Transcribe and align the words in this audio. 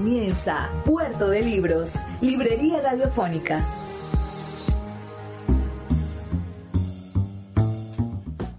Comienza 0.00 0.70
Puerto 0.86 1.28
de 1.28 1.42
Libros, 1.42 2.06
Librería 2.22 2.80
Radiofónica. 2.80 3.68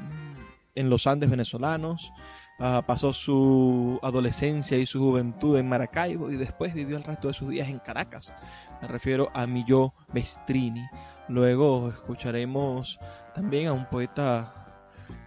en 0.75 0.89
los 0.89 1.07
Andes 1.07 1.29
venezolanos, 1.29 2.11
Uh, 2.57 2.81
pasó 2.85 3.11
su 3.11 3.99
adolescencia 4.01 4.77
y 4.77 4.85
su 4.85 4.99
juventud 4.99 5.57
en 5.57 5.67
Maracaibo 5.67 6.31
y 6.31 6.37
después 6.37 6.73
vivió 6.73 6.95
el 6.95 7.03
resto 7.03 7.27
de 7.27 7.33
sus 7.33 7.49
días 7.49 7.67
en 7.67 7.79
Caracas. 7.79 8.33
Me 8.81 8.87
refiero 8.87 9.29
a 9.33 9.45
Milló 9.45 9.93
Mestrini. 10.13 10.85
Luego 11.27 11.89
escucharemos 11.89 12.97
también 13.33 13.67
a 13.67 13.73
un 13.73 13.85
poeta 13.87 14.53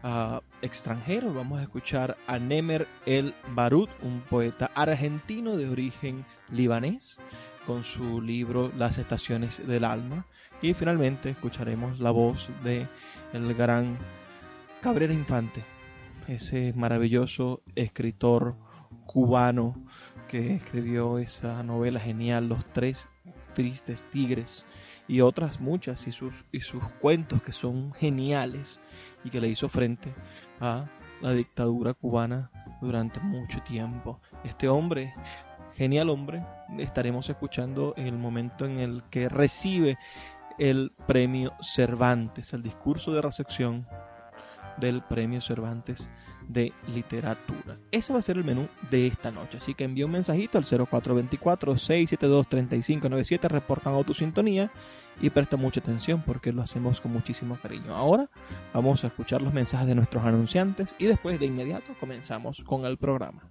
uh, 0.03 0.39
extranjero. 0.62 1.34
Vamos 1.34 1.59
a 1.59 1.65
escuchar 1.65 2.17
a 2.27 2.39
Nemer 2.39 2.89
El 3.05 3.34
Barut, 3.51 3.91
un 4.03 4.23
poeta 4.23 4.71
argentino 4.75 5.59
de 5.59 5.69
origen 5.69 6.25
libanés, 6.51 7.19
con 7.67 7.84
su 7.84 8.23
libro 8.23 8.73
Las 8.79 8.97
estaciones 8.97 9.67
del 9.67 9.84
alma. 9.84 10.25
Y 10.62 10.73
finalmente 10.73 11.29
escucharemos 11.29 12.01
la 12.01 12.11
voz 12.11 12.49
de 12.65 12.89
el 13.34 13.55
gran 13.55 13.99
Cabrera 14.81 15.12
Infante, 15.12 15.62
ese 16.28 16.72
maravilloso 16.77 17.62
escritor 17.75 18.56
cubano 19.06 19.75
que 20.28 20.55
escribió 20.55 21.19
esa 21.19 21.62
novela 21.62 21.99
genial, 21.99 22.49
Los 22.49 22.65
Tres 22.72 23.09
Tristes 23.55 24.05
Tigres, 24.12 24.66
y 25.09 25.22
otras 25.22 25.59
muchas, 25.59 26.06
y 26.06 26.12
sus, 26.12 26.44
y 26.53 26.61
sus 26.61 26.84
cuentos 27.00 27.43
que 27.43 27.53
son 27.53 27.93
geniales 27.94 28.78
y 29.25 29.31
que 29.31 29.41
le 29.41 29.49
hizo 29.49 29.69
frente 29.69 30.15
a 30.61 30.87
la 31.22 31.33
dictadura 31.33 31.94
cubana 31.94 32.50
durante 32.83 33.19
mucho 33.21 33.60
tiempo. 33.62 34.21
Este 34.45 34.69
hombre, 34.69 35.15
genial 35.75 36.10
hombre, 36.10 36.45
estaremos 36.78 37.28
escuchando 37.31 37.95
el 37.97 38.19
momento 38.19 38.66
en 38.66 38.78
el 38.78 39.03
que 39.10 39.31
recibe 39.31 39.99
el 40.59 40.93
premio 41.06 41.55
Cervantes, 41.62 42.53
el 42.53 42.62
discurso 42.62 43.12
de 43.12 43.22
recepción 43.22 43.87
del 44.81 45.03
Premio 45.03 45.41
Cervantes 45.41 46.09
de 46.49 46.72
Literatura. 46.94 47.78
Ese 47.91 48.12
va 48.12 48.19
a 48.19 48.22
ser 48.22 48.37
el 48.39 48.44
menú 48.44 48.69
de 48.91 49.06
esta 49.06 49.31
noche. 49.31 49.59
Así 49.59 49.75
que 49.75 49.84
envía 49.84 50.06
un 50.06 50.12
mensajito 50.12 50.56
al 50.59 50.65
0424-672-3597 50.65 53.49
reportando 53.49 54.03
tu 54.05 54.15
sintonía 54.15 54.71
y 55.21 55.31
presta 55.31 55.56
mucha 55.56 55.81
atención 55.81 56.22
porque 56.25 56.53
lo 56.53 56.62
hacemos 56.62 57.00
con 57.00 57.12
muchísimo 57.12 57.59
cariño. 57.61 57.93
Ahora 57.94 58.31
vamos 58.72 59.05
a 59.05 59.09
escuchar 59.09 59.43
los 59.43 59.53
mensajes 59.53 59.87
de 59.87 59.94
nuestros 59.94 60.25
anunciantes 60.25 60.95
y 60.99 61.05
después 61.06 61.39
de 61.39 61.47
inmediato 61.47 61.93
comenzamos 62.00 62.62
con 62.65 62.87
el 62.87 62.97
programa. 62.97 63.50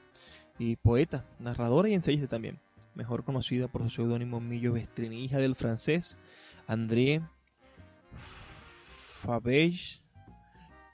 y 0.59 0.77
poeta, 0.77 1.27
narradora 1.39 1.89
y 1.89 1.95
ensayista 1.95 2.29
también, 2.29 2.59
mejor 2.95 3.25
conocida 3.25 3.69
por 3.69 3.83
su 3.83 3.91
seudónimo 3.91 4.41
Millo 4.41 4.73
Bestrini, 4.73 5.25
hija 5.25 5.39
del 5.39 5.57
francés 5.57 6.17
André 6.67 7.21
Faberge 9.23 10.02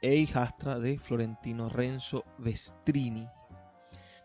e 0.00 0.14
hijastra 0.14 0.78
de 0.78 0.98
Florentino 0.98 1.68
Renzo 1.68 2.24
Vestrini. 2.38 3.28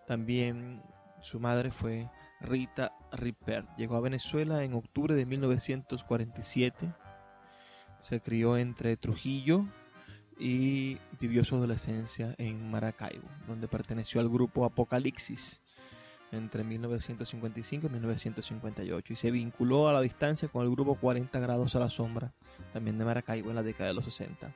También 0.06 0.84
su 1.22 1.40
madre 1.40 1.72
fue 1.72 2.10
Rita 2.42 2.94
Ripper. 3.12 3.66
Llegó 3.78 3.96
a 3.96 4.02
Venezuela 4.02 4.64
en 4.64 4.74
octubre 4.74 5.16
de 5.16 5.26
1947. 5.26 6.94
Se 8.00 8.20
crió 8.20 8.58
entre 8.58 8.98
Trujillo 8.98 9.66
y 10.38 10.98
vivió 11.20 11.46
su 11.46 11.56
adolescencia 11.56 12.36
en 12.38 12.70
Maracaibo, 12.70 13.28
donde 13.48 13.68
perteneció 13.68 14.20
al 14.20 14.30
grupo 14.30 14.66
Apocalipsis 14.66 15.62
entre 16.34 16.64
1955 16.64 17.88
y 17.88 17.90
1958 17.90 19.14
y 19.14 19.16
se 19.16 19.32
vinculó 19.32 19.88
a 19.88 19.94
la 19.94 20.02
distancia 20.02 20.48
con 20.48 20.64
el 20.64 20.72
grupo 20.72 20.96
40 20.96 21.40
grados 21.40 21.76
a 21.76 21.80
la 21.80 21.90
sombra, 21.90 22.34
también 22.74 22.98
de 22.98 23.06
Maracaibo 23.06 23.50
en 23.50 23.56
la 23.56 23.64
década 23.64 23.90
de 23.90 23.94
los 23.94 24.06
60. 24.06 24.52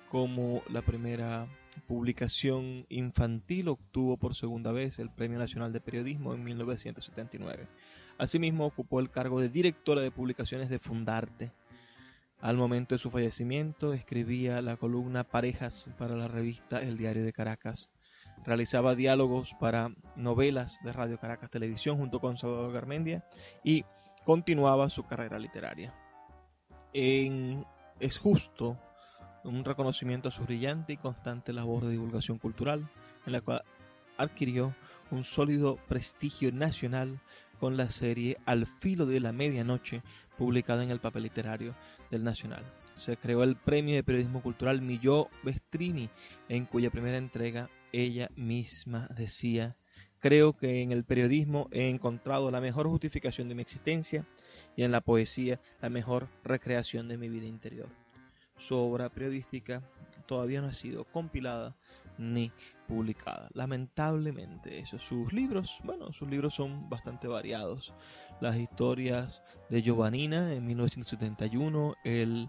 Como 0.09 0.63
la 0.69 0.83
primera 0.83 1.49
publicación 1.89 2.87
infantil 2.89 3.67
obtuvo 3.71 4.17
por 4.17 4.37
segunda 4.37 4.71
vez 4.71 5.01
el 5.01 5.11
Premio 5.11 5.37
Nacional 5.37 5.73
de 5.73 5.81
Periodismo 5.81 6.33
en 6.33 6.45
1979. 6.45 7.67
Asimismo 8.19 8.67
ocupó 8.67 9.01
el 9.01 9.11
cargo 9.11 9.41
de 9.41 9.49
directora 9.49 10.01
de 10.01 10.13
publicaciones 10.13 10.71
de 10.71 10.79
Fundarte. 10.79 11.51
Al 12.41 12.57
momento 12.57 12.95
de 12.95 13.01
su 13.01 13.11
fallecimiento 13.11 13.95
escribía 13.95 14.63
la 14.63 14.77
columna 14.77 15.25
Parejas 15.25 15.91
para 15.99 16.15
la 16.15 16.29
revista 16.29 16.81
El 16.81 16.99
Diario 16.99 17.25
de 17.25 17.33
Caracas. 17.33 17.91
Realizaba 18.45 18.95
diálogos 18.95 19.57
para 19.59 19.93
novelas 20.15 20.79
de 20.85 20.93
Radio 20.93 21.19
Caracas 21.19 21.51
Televisión 21.51 21.97
junto 21.97 22.21
con 22.21 22.37
Salvador 22.37 22.73
Garmendia 22.73 23.25
y 23.65 23.85
continuaba 24.25 24.89
su 24.89 25.03
carrera 25.03 25.41
literaria 25.41 25.93
es 26.93 28.19
justo 28.19 28.79
un 29.45 29.65
reconocimiento 29.65 30.29
a 30.29 30.33
su 30.33 30.43
brillante 30.43 30.93
y 30.93 30.97
constante 30.97 31.53
labor 31.53 31.85
de 31.85 31.93
divulgación 31.93 32.39
cultural, 32.39 32.89
en 33.27 33.33
la 33.33 33.41
cual 33.41 33.63
adquirió 34.17 34.75
un 35.11 35.25
sólido 35.25 35.77
prestigio 35.89 36.53
nacional 36.53 37.21
con 37.59 37.77
la 37.77 37.91
serie 37.91 38.39
Al 38.47 38.67
filo 38.67 39.07
de 39.07 39.21
la 39.21 39.33
medianoche, 39.33 40.03
publicada 40.39 40.83
en 40.83 40.91
el 40.91 41.01
papel 41.01 41.25
literario 41.25 41.75
del 42.11 42.25
Nacional. 42.25 42.65
Se 42.97 43.17
creó 43.17 43.45
el 43.45 43.57
premio 43.57 43.95
de 43.95 44.03
periodismo 44.03 44.43
cultural 44.43 44.83
Milló 44.83 45.29
Vestrini, 45.43 46.11
en 46.49 46.65
cuya 46.65 46.91
primera 46.91 47.19
entrega 47.19 47.69
ella 47.93 48.31
misma 48.37 49.09
decía, 49.17 49.77
creo 50.21 50.57
que 50.57 50.83
en 50.83 50.93
el 50.93 51.05
periodismo 51.05 51.69
he 51.71 51.89
encontrado 51.89 52.51
la 52.51 52.61
mejor 52.61 52.89
justificación 52.89 53.49
de 53.49 53.55
mi 53.55 53.63
existencia 53.63 54.27
y 54.77 54.83
en 54.83 54.93
la 54.93 55.01
poesía 55.01 55.61
la 55.81 55.91
mejor 55.91 56.29
recreación 56.45 57.09
de 57.09 57.19
mi 57.19 57.29
vida 57.29 57.47
interior. 57.47 57.89
Su 58.59 58.77
obra 58.77 59.09
periodística 59.09 59.83
todavía 60.27 60.61
no 60.61 60.69
ha 60.69 60.73
sido 60.73 61.05
compilada 61.05 61.75
ni 62.19 62.53
publicada. 62.87 63.49
Lamentablemente, 63.55 64.79
eso. 64.79 64.99
Sus 64.99 65.33
libros, 65.33 65.79
bueno, 65.83 66.13
sus 66.13 66.29
libros 66.29 66.55
son 66.55 66.89
bastante 66.89 67.27
variados. 67.27 67.95
Las 68.41 68.57
historias 68.57 69.43
de 69.71 69.83
Giovannina 69.83 70.53
en 70.53 70.67
1971, 70.67 71.95
El 72.05 72.49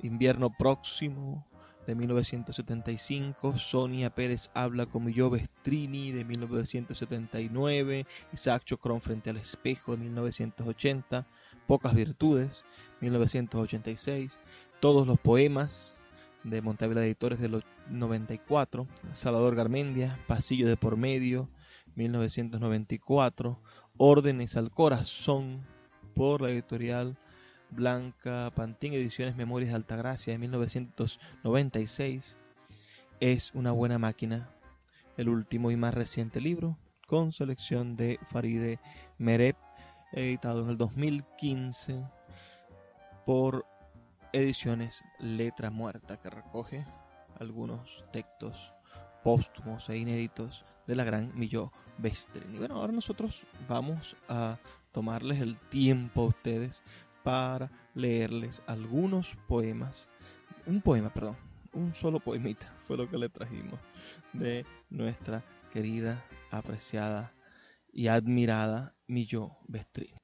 invierno 0.00 0.50
próximo 0.56 1.47
de 1.88 1.94
1975, 1.94 3.56
Sonia 3.56 4.10
Pérez 4.10 4.50
habla 4.52 4.84
como 4.84 5.08
yo 5.08 5.30
Vestrini 5.30 6.12
de 6.12 6.22
1979, 6.22 8.06
Isaac 8.34 8.62
Chocron 8.66 9.00
frente 9.00 9.30
al 9.30 9.38
espejo 9.38 9.92
de 9.92 10.02
1980, 10.04 11.26
Pocas 11.66 11.94
Virtudes, 11.94 12.62
1986, 13.00 14.38
Todos 14.80 15.06
los 15.06 15.18
Poemas, 15.18 15.96
de 16.44 16.60
Montevila 16.60 17.02
Editores 17.02 17.40
de 17.40 17.48
los 17.48 17.64
94, 17.88 18.86
Salvador 19.14 19.54
Garmendia, 19.54 20.18
Pasillo 20.26 20.68
de 20.68 20.76
por 20.76 20.98
medio, 20.98 21.48
1994, 21.96 23.58
Órdenes 23.96 24.58
al 24.58 24.70
Corazón, 24.70 25.62
por 26.14 26.42
la 26.42 26.50
editorial 26.50 27.16
Blanca 27.70 28.50
Pantín, 28.54 28.92
Ediciones 28.92 29.36
Memorias 29.36 29.70
de 29.70 29.76
Altagracia, 29.76 30.32
de 30.32 30.38
1996, 30.38 32.38
Es 33.20 33.52
una 33.54 33.72
buena 33.72 33.98
máquina, 33.98 34.50
el 35.16 35.28
último 35.28 35.70
y 35.70 35.76
más 35.76 35.94
reciente 35.94 36.40
libro, 36.40 36.76
con 37.06 37.32
selección 37.32 37.96
de 37.96 38.18
Faride 38.30 38.78
Mereb, 39.18 39.56
editado 40.12 40.62
en 40.62 40.70
el 40.70 40.78
2015 40.78 42.04
por 43.26 43.66
Ediciones 44.32 45.02
Letra 45.18 45.70
Muerta, 45.70 46.18
que 46.18 46.30
recoge 46.30 46.84
algunos 47.38 48.04
textos 48.12 48.72
póstumos 49.22 49.88
e 49.88 49.96
inéditos 49.96 50.64
de 50.86 50.96
la 50.96 51.04
gran 51.04 51.32
Milló 51.34 51.72
Bestrin. 51.98 52.54
Y 52.54 52.58
bueno, 52.58 52.76
ahora 52.76 52.92
nosotros 52.92 53.42
vamos 53.68 54.16
a 54.28 54.58
tomarles 54.92 55.40
el 55.40 55.56
tiempo 55.68 56.22
a 56.22 56.26
ustedes 56.26 56.82
para 57.28 57.70
leerles 57.94 58.62
algunos 58.66 59.36
poemas, 59.46 60.08
un 60.64 60.80
poema, 60.80 61.12
perdón, 61.12 61.36
un 61.74 61.92
solo 61.92 62.20
poemita 62.20 62.74
fue 62.86 62.96
lo 62.96 63.06
que 63.06 63.18
le 63.18 63.28
trajimos 63.28 63.78
de 64.32 64.64
nuestra 64.88 65.44
querida, 65.70 66.24
apreciada 66.50 67.34
y 67.92 68.08
admirada 68.08 68.94
Milló 69.06 69.58
Vestrín. 69.66 70.14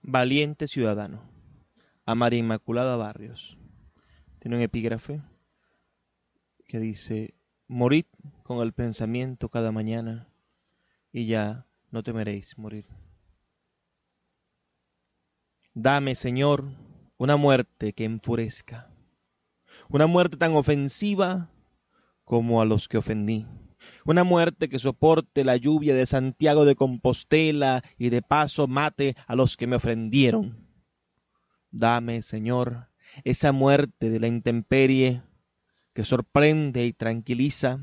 Valiente 0.00 0.68
ciudadano, 0.68 1.20
a 2.06 2.14
María 2.14 2.38
Inmaculada 2.38 2.96
Barrios. 2.96 3.58
Tiene 4.38 4.56
un 4.56 4.62
epígrafe 4.62 5.20
que 6.66 6.78
dice, 6.78 7.34
morid 7.68 8.06
con 8.42 8.62
el 8.62 8.72
pensamiento 8.72 9.50
cada 9.50 9.70
mañana 9.70 10.28
y 11.12 11.26
ya 11.26 11.66
no 11.90 12.02
temeréis 12.02 12.56
morir. 12.56 12.86
Dame, 15.74 16.14
Señor, 16.14 16.64
una 17.18 17.36
muerte 17.36 17.92
que 17.92 18.04
enfurezca, 18.04 18.90
una 19.88 20.06
muerte 20.06 20.36
tan 20.36 20.54
ofensiva 20.54 21.50
como 22.24 22.62
a 22.62 22.64
los 22.64 22.88
que 22.88 22.98
ofendí 22.98 23.46
una 24.04 24.24
muerte 24.24 24.68
que 24.68 24.78
soporte 24.78 25.44
la 25.44 25.56
lluvia 25.56 25.94
de 25.94 26.06
Santiago 26.06 26.64
de 26.64 26.74
Compostela 26.74 27.82
y 27.98 28.10
de 28.10 28.22
paso 28.22 28.66
mate 28.66 29.16
a 29.26 29.34
los 29.34 29.56
que 29.56 29.66
me 29.66 29.76
ofendieron. 29.76 30.68
Dame, 31.70 32.22
Señor, 32.22 32.88
esa 33.24 33.52
muerte 33.52 34.10
de 34.10 34.20
la 34.20 34.28
intemperie 34.28 35.22
que 35.92 36.04
sorprende 36.04 36.86
y 36.86 36.92
tranquiliza. 36.92 37.80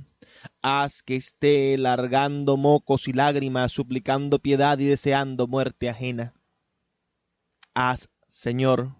Haz 0.61 1.03
que 1.03 1.15
esté 1.15 1.77
largando 1.77 2.57
mocos 2.57 3.07
y 3.07 3.13
lágrimas, 3.13 3.71
suplicando 3.71 4.39
piedad 4.39 4.79
y 4.79 4.85
deseando 4.85 5.47
muerte 5.47 5.89
ajena. 5.89 6.33
Haz, 7.73 8.11
Señor, 8.27 8.95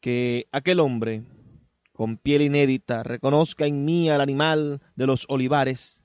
que 0.00 0.46
aquel 0.52 0.80
hombre 0.80 1.24
con 1.92 2.18
piel 2.18 2.42
inédita 2.42 3.02
reconozca 3.02 3.66
en 3.66 3.84
mí 3.84 4.10
al 4.10 4.20
animal 4.20 4.80
de 4.94 5.06
los 5.06 5.24
olivares, 5.28 6.04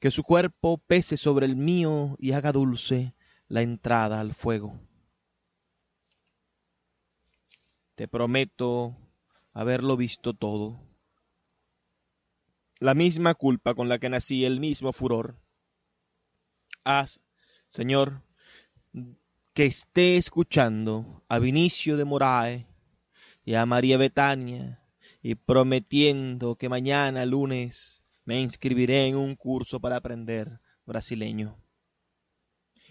que 0.00 0.10
su 0.10 0.22
cuerpo 0.22 0.78
pese 0.78 1.16
sobre 1.16 1.46
el 1.46 1.56
mío 1.56 2.16
y 2.18 2.32
haga 2.32 2.52
dulce 2.52 3.14
la 3.48 3.62
entrada 3.62 4.20
al 4.20 4.34
fuego. 4.34 4.80
Te 7.94 8.08
prometo 8.08 8.96
haberlo 9.52 9.96
visto 9.96 10.34
todo. 10.34 10.80
La 12.80 12.94
misma 12.94 13.34
culpa 13.34 13.74
con 13.74 13.88
la 13.88 13.98
que 13.98 14.08
nací, 14.08 14.44
el 14.44 14.58
mismo 14.58 14.92
furor. 14.92 15.38
Haz, 16.82 17.20
Señor, 17.68 18.22
que 19.54 19.66
esté 19.66 20.16
escuchando 20.16 21.22
a 21.28 21.38
Vinicio 21.38 21.96
de 21.96 22.04
Morae 22.04 22.66
y 23.44 23.54
a 23.54 23.64
María 23.66 23.96
Betania 23.96 24.80
y 25.22 25.36
prometiendo 25.36 26.56
que 26.56 26.68
mañana 26.68 27.24
lunes 27.24 28.04
me 28.24 28.40
inscribiré 28.40 29.06
en 29.06 29.14
un 29.14 29.36
curso 29.36 29.78
para 29.78 29.94
aprender 29.96 30.58
brasileño. 30.86 31.56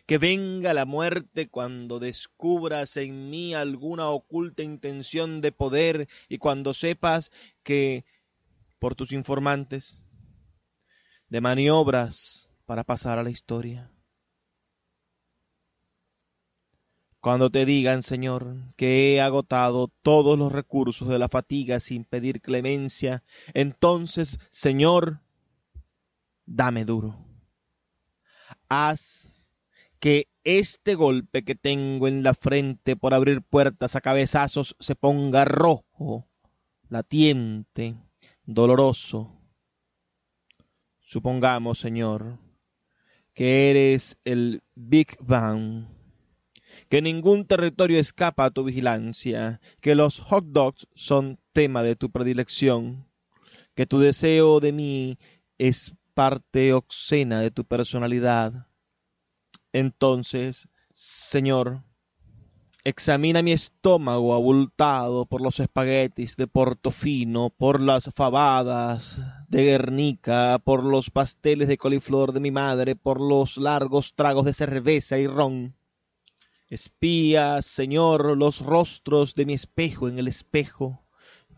Que 0.05 0.17
venga 0.17 0.73
la 0.73 0.85
muerte 0.85 1.49
cuando 1.49 1.99
descubras 1.99 2.95
en 2.95 3.29
mí 3.29 3.53
alguna 3.53 4.07
oculta 4.07 4.63
intención 4.63 5.41
de 5.41 5.51
poder 5.51 6.07
y 6.29 6.37
cuando 6.37 6.73
sepas 6.73 7.29
que, 7.63 8.05
por 8.79 8.95
tus 8.95 9.11
informantes, 9.11 9.97
de 11.27 11.41
maniobras 11.41 12.47
para 12.65 12.85
pasar 12.85 13.19
a 13.19 13.23
la 13.23 13.31
historia. 13.31 13.92
Cuando 17.23 17.49
te 17.49 17.65
digan, 17.65 18.03
Señor, 18.03 18.57
que 18.75 19.13
he 19.15 19.21
agotado 19.21 19.89
todos 20.01 20.37
los 20.37 20.51
recursos 20.51 21.07
de 21.07 21.17
la 21.17 21.29
fatiga 21.29 21.79
sin 21.79 22.03
pedir 22.03 22.41
clemencia, 22.41 23.23
entonces, 23.53 24.41
Señor, 24.49 25.21
dame 26.45 26.83
duro. 26.83 27.15
Haz 28.67 29.29
que 30.01 30.27
este 30.43 30.95
golpe 30.95 31.45
que 31.45 31.55
tengo 31.55 32.09
en 32.09 32.23
la 32.23 32.33
frente 32.33 32.97
por 32.97 33.13
abrir 33.13 33.41
puertas 33.41 33.95
a 33.95 34.01
cabezazos 34.01 34.75
se 34.81 34.93
ponga 34.93 35.45
rojo, 35.45 36.27
latiente, 36.89 37.95
doloroso. 38.43 39.31
Supongamos, 40.99 41.79
Señor, 41.79 42.37
que 43.33 43.69
eres 43.69 44.17
el 44.25 44.61
Big 44.75 45.15
Bang 45.21 45.85
que 46.93 47.01
ningún 47.01 47.47
territorio 47.47 47.97
escapa 47.97 48.45
a 48.45 48.51
tu 48.51 48.65
vigilancia, 48.65 49.59
que 49.81 49.95
los 49.95 50.19
hot 50.19 50.45
dogs 50.49 50.85
son 50.93 51.39
tema 51.51 51.81
de 51.81 51.95
tu 51.95 52.11
predilección, 52.11 53.07
que 53.73 53.87
tu 53.87 53.97
deseo 53.97 54.59
de 54.59 54.73
mí 54.73 55.17
es 55.57 55.95
parte 56.13 56.71
obscena 56.71 57.39
de 57.39 57.49
tu 57.49 57.65
personalidad. 57.65 58.67
Entonces, 59.71 60.69
Señor, 60.93 61.81
examina 62.83 63.41
mi 63.41 63.53
estómago 63.53 64.35
abultado 64.35 65.25
por 65.25 65.41
los 65.41 65.59
espaguetis 65.59 66.37
de 66.37 66.45
Portofino, 66.45 67.49
por 67.49 67.81
las 67.81 68.11
fabadas 68.13 69.19
de 69.49 69.63
Guernica, 69.63 70.61
por 70.63 70.83
los 70.83 71.09
pasteles 71.09 71.67
de 71.67 71.79
coliflor 71.79 72.33
de 72.33 72.39
mi 72.39 72.51
madre, 72.51 72.95
por 72.95 73.19
los 73.19 73.57
largos 73.57 74.13
tragos 74.13 74.45
de 74.45 74.53
cerveza 74.53 75.17
y 75.17 75.25
ron 75.25 75.73
Espía, 76.73 77.61
Señor, 77.61 78.35
los 78.35 78.59
rostros 78.59 79.35
de 79.35 79.45
mi 79.45 79.53
espejo 79.53 80.09
en 80.09 80.17
el 80.17 80.27
espejo. 80.27 81.05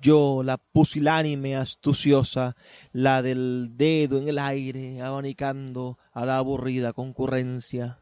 Yo, 0.01 0.43
la 0.43 0.57
pusilánime 0.57 1.55
astuciosa, 1.55 2.57
la 2.91 3.21
del 3.21 3.77
dedo 3.77 4.19
en 4.19 4.27
el 4.27 4.37
aire, 4.37 5.01
abanicando 5.01 5.97
a 6.11 6.25
la 6.25 6.37
aburrida 6.37 6.91
concurrencia. 6.91 8.01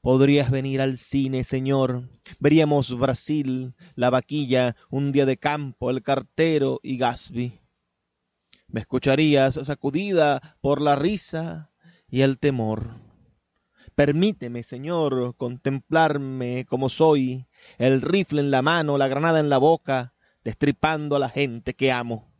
Podrías 0.00 0.48
venir 0.48 0.80
al 0.80 0.96
cine, 0.96 1.42
Señor. 1.42 2.08
Veríamos 2.38 2.96
Brasil, 2.96 3.74
la 3.96 4.08
vaquilla, 4.08 4.76
un 4.90 5.10
día 5.10 5.26
de 5.26 5.38
campo, 5.38 5.90
el 5.90 6.04
cartero 6.04 6.78
y 6.84 6.98
Gasby. 6.98 7.58
Me 8.68 8.78
escucharías 8.78 9.56
sacudida 9.56 10.56
por 10.60 10.80
la 10.80 10.94
risa 10.94 11.72
y 12.08 12.20
el 12.20 12.38
temor 12.38 13.05
Permíteme, 13.96 14.62
Señor, 14.62 15.36
contemplarme 15.36 16.66
como 16.66 16.90
soy, 16.90 17.46
el 17.78 18.02
rifle 18.02 18.42
en 18.42 18.50
la 18.50 18.60
mano, 18.60 18.98
la 18.98 19.08
granada 19.08 19.40
en 19.40 19.48
la 19.48 19.56
boca, 19.56 20.12
destripando 20.44 21.16
a 21.16 21.18
la 21.18 21.30
gente 21.30 21.72
que 21.72 21.90
amo. 21.90 22.30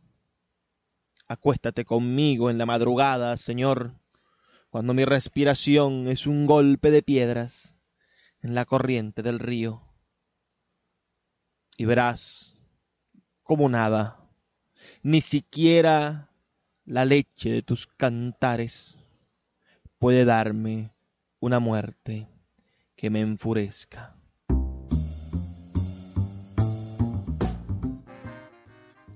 Acuéstate 1.27 1.83
conmigo 1.83 2.51
en 2.51 2.59
la 2.59 2.67
madrugada, 2.67 3.35
Señor, 3.37 3.95
cuando 4.69 4.93
mi 4.93 5.03
respiración 5.03 6.07
es 6.07 6.27
un 6.27 6.45
golpe 6.45 6.91
de 6.91 7.01
piedras 7.01 7.75
en 8.41 8.53
la 8.53 8.65
corriente 8.65 9.23
del 9.23 9.39
río. 9.39 9.81
Y 11.75 11.85
verás 11.85 12.55
como 13.41 13.67
nada, 13.67 14.29
ni 15.01 15.21
siquiera 15.21 16.29
la 16.85 17.03
leche 17.03 17.49
de 17.49 17.63
tus 17.63 17.87
cantares 17.87 18.95
puede 19.97 20.23
darme 20.23 20.91
una 21.39 21.59
muerte 21.59 22.27
que 22.95 23.09
me 23.09 23.21
enfurezca. 23.21 24.15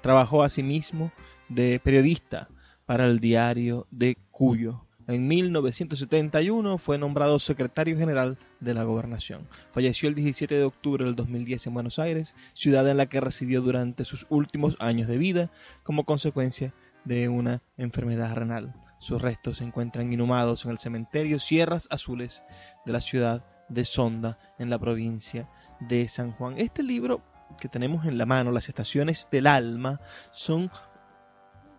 Trabajó 0.00 0.44
asimismo 0.44 1.10
de 1.48 1.80
periodista 1.82 2.48
para 2.86 3.06
el 3.06 3.20
diario 3.20 3.86
de 3.90 4.16
Cuyo. 4.30 4.84
En 5.06 5.28
1971 5.28 6.78
fue 6.78 6.96
nombrado 6.96 7.38
secretario 7.38 7.98
general 7.98 8.38
de 8.60 8.72
la 8.72 8.84
gobernación. 8.84 9.46
Falleció 9.72 10.08
el 10.08 10.14
17 10.14 10.54
de 10.54 10.64
octubre 10.64 11.04
del 11.04 11.14
2010 11.14 11.66
en 11.66 11.74
Buenos 11.74 11.98
Aires, 11.98 12.34
ciudad 12.54 12.88
en 12.88 12.96
la 12.96 13.06
que 13.06 13.20
residió 13.20 13.60
durante 13.60 14.06
sus 14.06 14.26
últimos 14.30 14.76
años 14.80 15.06
de 15.06 15.18
vida 15.18 15.50
como 15.82 16.04
consecuencia 16.04 16.72
de 17.04 17.28
una 17.28 17.62
enfermedad 17.76 18.34
renal. 18.34 18.74
Sus 18.98 19.20
restos 19.20 19.58
se 19.58 19.64
encuentran 19.64 20.10
inhumados 20.10 20.64
en 20.64 20.70
el 20.70 20.78
cementerio 20.78 21.38
Sierras 21.38 21.86
Azules 21.90 22.42
de 22.86 22.92
la 22.92 23.02
ciudad 23.02 23.44
de 23.68 23.84
Sonda 23.84 24.38
en 24.58 24.70
la 24.70 24.78
provincia 24.78 25.48
de 25.80 26.08
San 26.08 26.32
Juan. 26.32 26.56
Este 26.56 26.82
libro 26.82 27.20
que 27.60 27.68
tenemos 27.68 28.06
en 28.06 28.16
la 28.16 28.24
mano, 28.24 28.50
Las 28.50 28.70
Estaciones 28.70 29.28
del 29.30 29.46
Alma, 29.46 30.00
son 30.32 30.70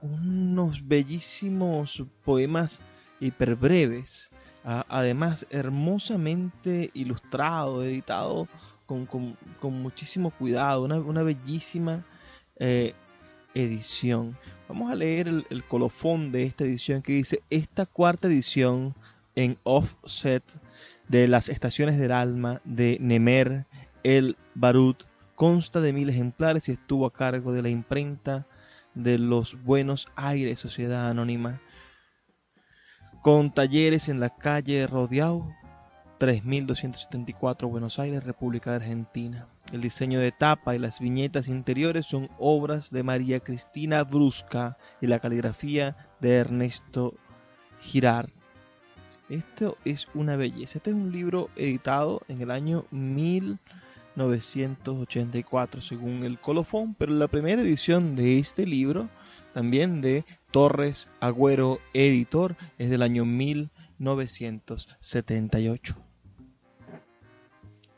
unos 0.05 0.87
bellísimos 0.87 2.03
poemas 2.23 2.79
hiperbreves, 3.19 4.29
además 4.63 5.45
hermosamente 5.49 6.91
ilustrado, 6.93 7.83
editado 7.83 8.47
con, 8.85 9.07
muchísimo 9.61 10.31
cuidado, 10.31 10.83
una, 10.83 11.23
bellísima 11.23 12.05
eh, 12.57 12.93
edición. 13.53 14.37
Vamos 14.67 14.91
a 14.91 14.95
leer 14.95 15.27
el, 15.27 15.45
el, 15.49 15.63
colofón 15.63 16.31
de 16.31 16.43
esta 16.43 16.63
edición 16.63 17.01
que 17.01 17.13
dice, 17.13 17.41
esta 17.49 17.85
cuarta 17.85 18.27
edición 18.27 18.95
en 19.35 19.57
offset 19.63 20.43
de 21.07 21.27
las 21.27 21.49
estaciones 21.49 21.97
del 21.99 22.11
alma 22.11 22.61
de 22.63 22.97
Nemer 22.99 23.65
el 24.03 24.37
Barut 24.53 25.03
consta 25.35 25.81
de 25.81 25.93
mil 25.93 26.09
ejemplares 26.09 26.69
y 26.69 26.73
estuvo 26.73 27.05
a 27.05 27.13
cargo 27.13 27.51
de 27.53 27.61
la 27.61 27.69
imprenta 27.69 28.45
de 28.95 29.19
los 29.19 29.61
Buenos 29.63 30.07
Aires 30.15 30.59
Sociedad 30.59 31.09
Anónima, 31.09 31.61
con 33.21 33.53
talleres 33.53 34.09
en 34.09 34.19
la 34.19 34.29
calle 34.29 34.87
Rodeau, 34.87 35.53
3274 36.17 37.67
Buenos 37.67 37.99
Aires, 37.99 38.23
República 38.23 38.71
de 38.71 38.77
Argentina. 38.77 39.47
El 39.71 39.81
diseño 39.81 40.19
de 40.19 40.31
tapa 40.31 40.75
y 40.75 40.79
las 40.79 40.99
viñetas 40.99 41.47
interiores 41.47 42.05
son 42.05 42.29
obras 42.37 42.91
de 42.91 43.03
María 43.03 43.39
Cristina 43.39 44.03
Brusca 44.03 44.77
y 45.01 45.07
la 45.07 45.19
caligrafía 45.19 45.95
de 46.21 46.35
Ernesto 46.35 47.15
Girard. 47.81 48.29
Esto 49.27 49.77
es 49.85 50.07
una 50.13 50.35
belleza. 50.35 50.77
Este 50.77 50.91
es 50.91 50.95
un 50.95 51.11
libro 51.11 51.49
editado 51.55 52.21
en 52.27 52.41
el 52.41 52.51
año 52.51 52.85
1984 54.15 55.81
según 55.81 56.23
el 56.23 56.39
colofón, 56.39 56.95
pero 56.95 57.13
la 57.13 57.27
primera 57.27 57.61
edición 57.61 58.15
de 58.15 58.39
este 58.39 58.65
libro, 58.65 59.09
también 59.53 60.01
de 60.01 60.25
Torres 60.51 61.09
Agüero 61.19 61.79
Editor, 61.93 62.55
es 62.77 62.89
del 62.89 63.01
año 63.01 63.25
1978. 63.25 65.97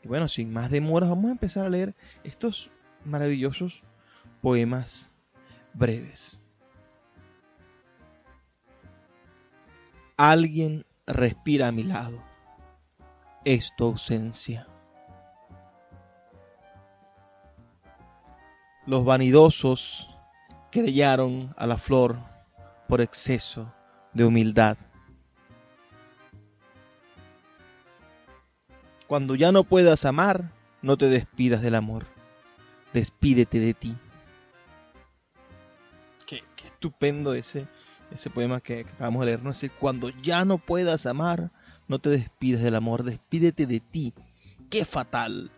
Y 0.02 0.08
bueno, 0.08 0.26
sin 0.26 0.52
más 0.52 0.68
demoras, 0.70 1.08
vamos 1.08 1.28
a 1.28 1.32
empezar 1.32 1.66
a 1.66 1.70
leer 1.70 1.94
estos 2.24 2.68
maravillosos 3.04 3.84
poemas 4.42 5.08
breves. 5.74 6.40
Alguien 10.16 10.84
respira 11.06 11.68
a 11.68 11.72
mi 11.72 11.84
lado. 11.84 12.20
Es 13.44 13.70
tu 13.76 13.84
ausencia. 13.84 14.66
Los 18.88 19.04
vanidosos 19.04 20.08
creyaron 20.72 21.52
a 21.58 21.66
la 21.66 21.76
flor 21.76 22.16
por 22.88 23.02
exceso 23.02 23.70
de 24.14 24.24
humildad. 24.24 24.78
Cuando 29.06 29.34
ya 29.34 29.52
no 29.52 29.64
puedas 29.64 30.06
amar, 30.06 30.52
no 30.80 30.96
te 30.96 31.10
despidas 31.10 31.60
del 31.60 31.74
amor. 31.74 32.06
Despídete 32.94 33.60
de 33.60 33.74
ti. 33.74 33.94
Qué, 36.24 36.42
estupendo 36.64 37.34
ese, 37.34 37.66
ese 38.10 38.30
poema 38.30 38.62
que, 38.62 38.86
acabamos 38.94 39.20
de 39.20 39.26
leer, 39.26 39.42
¿no? 39.42 39.52
sé 39.52 39.68
cuando 39.68 40.08
ya 40.22 40.46
no 40.46 40.56
puedas 40.56 41.04
amar, 41.04 41.50
no 41.88 41.98
te 41.98 42.08
despides 42.08 42.62
del 42.62 42.74
amor, 42.74 43.02
despídete 43.02 43.66
de 43.66 43.80
ti. 43.80 44.14
Qué 44.70 44.86
fatal 44.86 45.50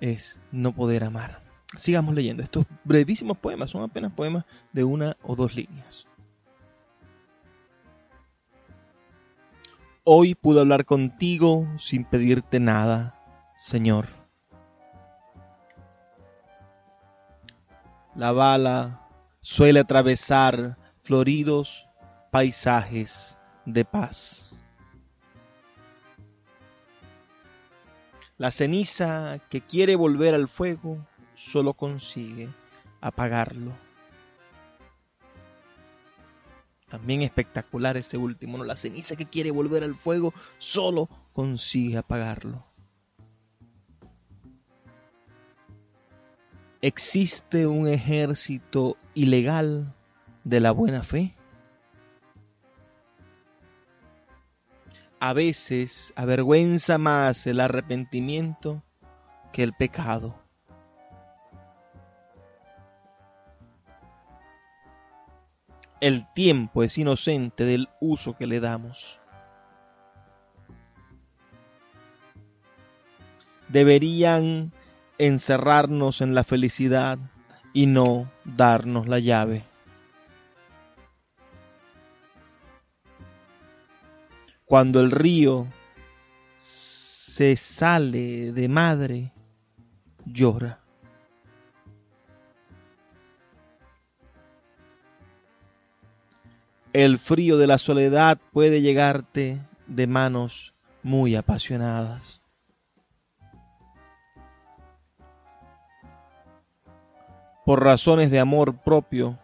es 0.00 0.38
no 0.52 0.74
poder 0.74 1.04
amar. 1.04 1.45
Sigamos 1.76 2.14
leyendo. 2.14 2.42
Estos 2.42 2.66
brevísimos 2.84 3.38
poemas 3.38 3.70
son 3.70 3.82
apenas 3.82 4.12
poemas 4.12 4.44
de 4.72 4.84
una 4.84 5.16
o 5.22 5.36
dos 5.36 5.54
líneas. 5.54 6.06
Hoy 10.04 10.34
pude 10.34 10.60
hablar 10.60 10.84
contigo 10.84 11.66
sin 11.78 12.04
pedirte 12.04 12.60
nada, 12.60 13.20
Señor. 13.54 14.06
La 18.14 18.32
bala 18.32 19.08
suele 19.40 19.80
atravesar 19.80 20.78
floridos 21.02 21.86
paisajes 22.30 23.38
de 23.64 23.84
paz. 23.84 24.48
La 28.38 28.50
ceniza 28.50 29.40
que 29.50 29.60
quiere 29.60 29.96
volver 29.96 30.34
al 30.34 30.46
fuego 30.46 31.04
solo 31.36 31.74
consigue 31.74 32.48
apagarlo. 33.00 33.70
También 36.88 37.22
espectacular 37.22 37.96
ese 37.96 38.16
último, 38.16 38.58
¿no? 38.58 38.64
La 38.64 38.76
ceniza 38.76 39.14
que 39.14 39.26
quiere 39.26 39.52
volver 39.52 39.84
al 39.84 39.94
fuego 39.94 40.34
solo 40.58 41.08
consigue 41.32 41.98
apagarlo. 41.98 42.64
¿Existe 46.82 47.68
un 47.68 47.86
ejército 47.86 48.96
ilegal 49.14 49.94
de 50.46 50.60
la 50.60 50.70
buena 50.70 51.02
fe. 51.02 51.34
A 55.18 55.32
veces 55.32 56.12
avergüenza 56.14 56.98
más 56.98 57.48
el 57.48 57.58
arrepentimiento 57.58 58.84
que 59.52 59.64
el 59.64 59.72
pecado. 59.72 60.45
El 66.00 66.30
tiempo 66.34 66.82
es 66.82 66.98
inocente 66.98 67.64
del 67.64 67.88
uso 68.00 68.36
que 68.36 68.46
le 68.46 68.60
damos. 68.60 69.18
Deberían 73.68 74.72
encerrarnos 75.18 76.20
en 76.20 76.34
la 76.34 76.44
felicidad 76.44 77.18
y 77.72 77.86
no 77.86 78.30
darnos 78.44 79.08
la 79.08 79.18
llave. 79.18 79.64
Cuando 84.66 85.00
el 85.00 85.10
río 85.10 85.66
se 86.60 87.56
sale 87.56 88.52
de 88.52 88.68
madre, 88.68 89.32
llora. 90.24 90.85
El 96.96 97.18
frío 97.18 97.58
de 97.58 97.66
la 97.66 97.76
soledad 97.76 98.38
puede 98.54 98.80
llegarte 98.80 99.60
de 99.86 100.06
manos 100.06 100.72
muy 101.02 101.36
apasionadas. 101.36 102.40
Por 107.66 107.84
razones 107.84 108.30
de 108.30 108.40
amor 108.40 108.78
propio, 108.78 109.38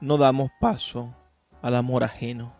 no 0.00 0.18
damos 0.18 0.52
paso 0.60 1.12
al 1.62 1.74
amor 1.74 2.04
ajeno. 2.04 2.54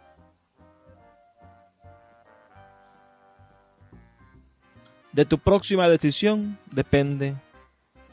De 5.13 5.25
tu 5.25 5.39
próxima 5.39 5.89
decisión 5.89 6.59
depende 6.73 7.37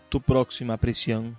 tu 0.09 0.21
próxima 0.21 0.77
prisión. 0.77 1.35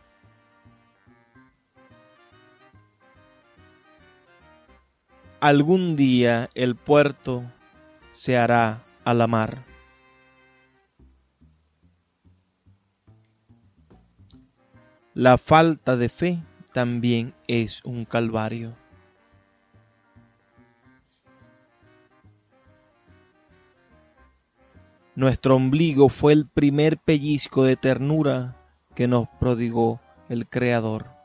Algún 5.41 5.97
día 5.97 6.51
el 6.55 6.77
puerto 6.77 7.43
se 8.11 8.37
hará 8.37 8.83
a 9.05 9.15
la 9.15 9.27
mar. 9.27 9.57
La 15.15 15.39
falta 15.39 15.97
de 15.97 16.11
fe 16.11 16.39
también 16.75 17.33
es 17.49 17.83
un 17.87 18.05
calvario. 18.05 18.75
Nuestro 25.15 25.57
ombligo 25.57 26.11
fue 26.11 26.35
el 26.35 26.47
primer 26.47 26.99
pellizco 26.99 27.65
de 27.65 27.77
ternura 27.77 28.57
que 28.95 29.09
nos 29.09 29.27
prodigó 29.39 30.03
el 30.29 30.47
Creador. 30.47 31.20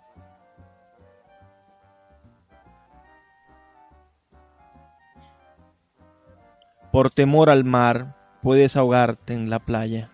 por 6.96 7.12
temor 7.12 7.50
al 7.50 7.66
mar, 7.66 8.16
puedes 8.42 8.78
ahogarte 8.78 9.34
en 9.34 9.50
la 9.50 9.60
playa. 9.60 10.10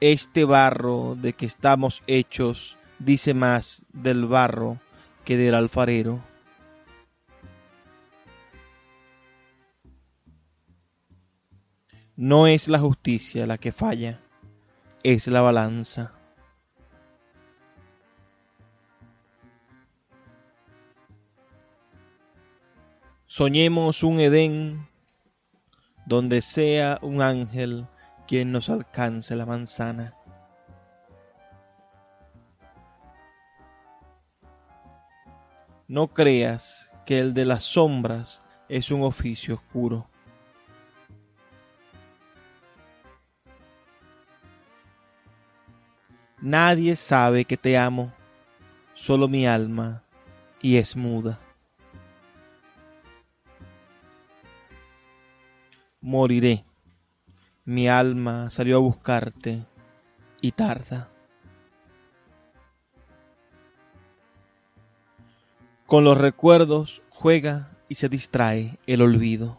Este 0.00 0.46
barro 0.46 1.14
de 1.14 1.34
que 1.34 1.44
estamos 1.44 2.02
hechos 2.06 2.78
dice 2.98 3.34
más 3.34 3.82
del 3.92 4.24
barro 4.24 4.80
que 5.26 5.36
del 5.36 5.56
alfarero. 5.56 6.24
No 12.16 12.46
es 12.46 12.66
la 12.66 12.78
justicia 12.78 13.46
la 13.46 13.58
que 13.58 13.72
falla, 13.72 14.20
es 15.02 15.26
la 15.26 15.42
balanza. 15.42 16.17
Soñemos 23.38 24.02
un 24.02 24.18
Edén 24.18 24.88
donde 26.06 26.42
sea 26.42 26.98
un 27.02 27.22
ángel 27.22 27.86
quien 28.26 28.50
nos 28.50 28.68
alcance 28.68 29.36
la 29.36 29.46
manzana. 29.46 30.12
No 35.86 36.08
creas 36.08 36.90
que 37.06 37.20
el 37.20 37.32
de 37.32 37.44
las 37.44 37.62
sombras 37.62 38.42
es 38.68 38.90
un 38.90 39.02
oficio 39.02 39.54
oscuro. 39.54 40.08
Nadie 46.40 46.96
sabe 46.96 47.44
que 47.44 47.56
te 47.56 47.78
amo, 47.78 48.12
solo 48.94 49.28
mi 49.28 49.46
alma, 49.46 50.02
y 50.60 50.78
es 50.78 50.96
muda. 50.96 51.38
Moriré, 56.00 56.64
mi 57.64 57.88
alma 57.88 58.50
salió 58.50 58.76
a 58.76 58.80
buscarte 58.80 59.66
y 60.40 60.52
tarda. 60.52 61.08
Con 65.86 66.04
los 66.04 66.16
recuerdos 66.16 67.02
juega 67.10 67.70
y 67.88 67.96
se 67.96 68.08
distrae 68.08 68.78
el 68.86 69.02
olvido. 69.02 69.58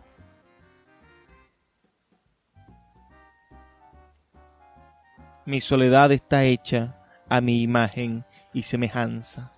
Mi 5.45 5.59
soledad 5.59 6.13
está 6.13 6.45
hecha 6.45 6.95
a 7.27 7.41
mi 7.41 7.61
imagen 7.63 8.23
y 8.53 8.63
semejanza. 8.63 9.51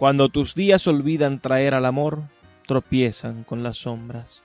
Cuando 0.00 0.30
tus 0.30 0.54
días 0.54 0.86
olvidan 0.86 1.40
traer 1.40 1.74
al 1.74 1.84
amor, 1.84 2.22
tropiezan 2.66 3.44
con 3.44 3.62
las 3.62 3.76
sombras. 3.76 4.42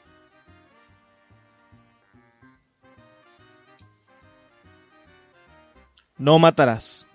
No 6.18 6.39
matarás. 6.39 7.08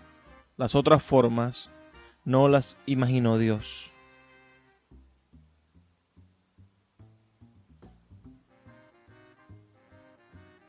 Las 0.57 0.75
otras 0.75 1.03
formas 1.03 1.69
no 2.25 2.49
las 2.49 2.79
imaginó 2.87 3.37
Dios. 3.37 3.91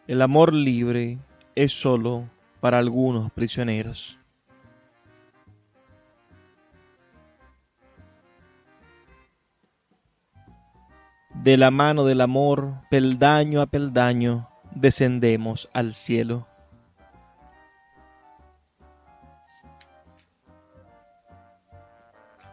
El 0.08 0.22
amor 0.22 0.54
libre 0.54 1.20
es 1.56 1.72
solo 1.72 2.30
para 2.60 2.80
algunos 2.80 3.32
prisioneros. 3.32 4.21
De 11.44 11.58
la 11.58 11.72
mano 11.72 12.06
del 12.06 12.22
amor, 12.22 12.76
peldaño 12.92 13.62
a 13.62 13.66
peldaño, 13.66 14.48
descendemos 14.76 15.70
al 15.74 15.96
cielo. 15.96 16.46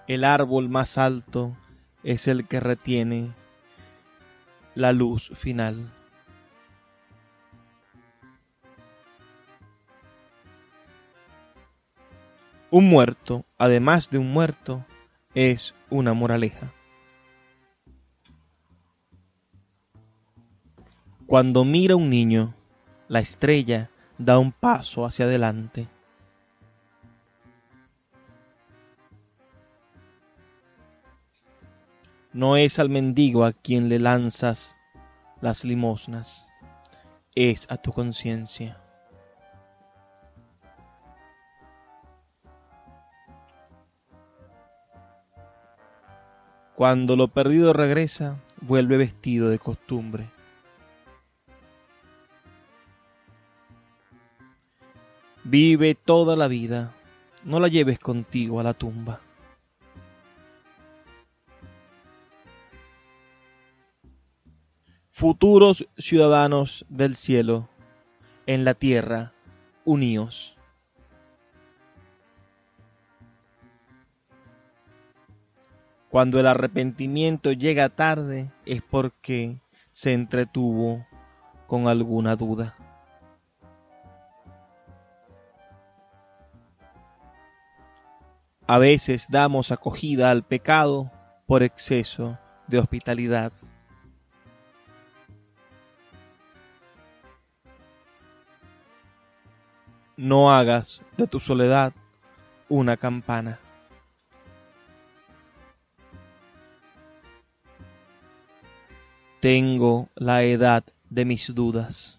El 0.07 0.25
árbol 0.25 0.71
más 0.71 0.97
alto 0.97 1.55
es 2.03 2.29
el 2.29 2.49
que 2.49 2.61
retiene 2.61 3.35
la 4.75 4.95
luz 4.95 5.33
final. 5.35 5.93
Un 12.71 12.89
muerto, 12.89 13.45
además 13.59 14.09
de 14.09 14.17
un 14.17 14.33
muerto, 14.33 14.83
es 15.35 15.75
una 15.91 16.15
moraleja. 16.15 16.73
Cuando 21.29 21.67
mira 21.67 21.95
un 21.95 22.09
niño, 22.09 22.55
la 23.07 23.21
estrella 23.21 23.91
da 24.17 24.39
un 24.39 24.51
paso 24.51 25.05
hacia 25.05 25.27
adelante. 25.27 25.87
No 32.33 32.57
es 32.57 32.79
al 32.79 32.89
mendigo 32.89 33.45
a 33.45 33.53
quien 33.53 33.91
le 33.91 33.99
lanzas 33.99 34.75
las 35.43 35.65
limosnas, 35.65 36.49
es 37.35 37.67
a 37.69 37.77
tu 37.77 37.93
conciencia. 37.93 38.81
Cuando 46.75 47.17
lo 47.17 47.29
perdido 47.29 47.75
regresa, 47.75 48.39
vuelve 48.63 48.97
vestido 48.97 49.51
de 49.51 49.59
costumbre. 49.59 50.38
Vive 55.51 55.95
toda 55.95 56.37
la 56.37 56.47
vida, 56.49 56.95
no 57.45 57.59
la 57.59 57.69
lleves 57.69 57.99
contigo 57.99 58.61
a 58.61 58.63
la 58.63 58.75
tumba. 58.75 59.21
futuros 65.19 65.85
ciudadanos 65.99 66.87
del 66.89 67.17
cielo, 67.17 67.69
en 68.47 68.65
la 68.65 68.75
tierra, 68.75 69.33
unidos. 69.85 70.57
Cuando 76.09 76.39
el 76.39 76.47
arrepentimiento 76.47 77.51
llega 77.51 77.89
tarde 77.89 78.53
es 78.65 78.81
porque 78.81 79.61
se 79.91 80.13
entretuvo 80.13 81.05
con 81.67 81.89
alguna 81.89 82.37
duda. 82.37 82.88
A 88.69 88.79
veces 88.79 89.27
damos 89.29 89.73
acogida 89.73 90.31
al 90.31 90.45
pecado 90.45 91.11
por 91.47 91.65
exceso 91.65 92.39
de 92.69 92.79
hospitalidad. 92.79 93.53
no 100.19 100.53
hagas 100.53 101.05
de 101.17 101.29
tu 101.29 101.39
soledad 101.39 101.93
una 102.69 102.97
campana. 102.97 103.61
Tengo 109.41 110.09
la 110.17 110.43
edad 110.43 110.83
de 111.09 111.25
mis 111.25 111.55
dudas. 111.55 112.19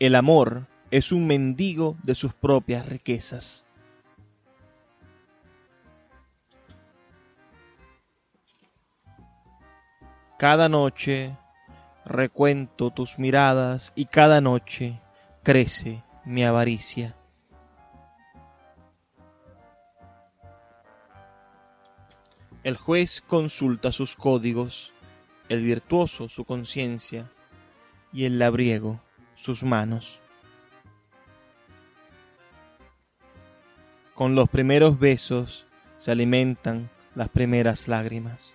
El 0.00 0.16
amor 0.16 0.66
es 0.90 1.12
un 1.12 1.26
mendigo 1.26 1.96
de 2.02 2.14
sus 2.14 2.34
propias 2.34 2.86
riquezas. 2.86 3.64
Cada 10.38 10.68
noche 10.68 11.36
recuento 12.04 12.90
tus 12.90 13.18
miradas 13.18 13.92
y 13.94 14.06
cada 14.06 14.40
noche 14.40 15.00
crece 15.42 16.02
mi 16.24 16.44
avaricia. 16.44 17.14
El 22.62 22.76
juez 22.76 23.22
consulta 23.26 23.92
sus 23.92 24.16
códigos, 24.16 24.92
el 25.48 25.62
virtuoso 25.62 26.28
su 26.28 26.44
conciencia 26.44 27.30
y 28.12 28.24
el 28.24 28.38
labriego 28.38 29.00
sus 29.34 29.62
manos. 29.62 30.20
Con 34.20 34.34
los 34.34 34.50
primeros 34.50 34.98
besos 34.98 35.64
se 35.96 36.10
alimentan 36.10 36.90
las 37.14 37.30
primeras 37.30 37.88
lágrimas. 37.88 38.54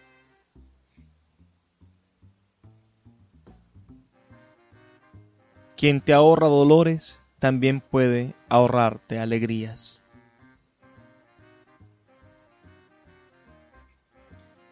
Quien 5.76 6.02
te 6.02 6.14
ahorra 6.14 6.50
dolores 6.50 7.20
también 7.40 7.82
puede 7.82 8.36
ahorrarte 8.48 9.18
alegrías. 9.18 10.00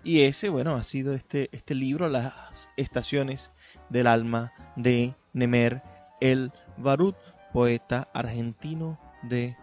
Y 0.04 0.22
ese, 0.26 0.50
bueno, 0.50 0.76
ha 0.76 0.84
sido 0.84 1.16
este, 1.16 1.50
este 1.54 1.74
libro, 1.74 2.08
Las 2.08 2.70
Estaciones 2.78 3.52
del 3.90 4.06
Alma 4.06 4.54
de 4.76 5.16
Nemer 5.34 5.82
El 6.22 6.52
Barut, 6.78 7.16
poeta 7.52 8.10
argentino 8.14 9.00
de 9.24 9.58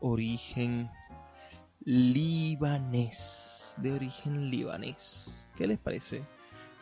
origen 0.00 0.90
libanés. 1.84 3.74
De 3.78 3.92
origen 3.92 4.50
libanés. 4.50 5.44
¿Qué 5.56 5.66
les 5.66 5.78
parece 5.78 6.22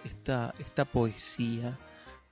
esta, 0.05 0.55
esta 0.59 0.85
poesía? 0.85 1.77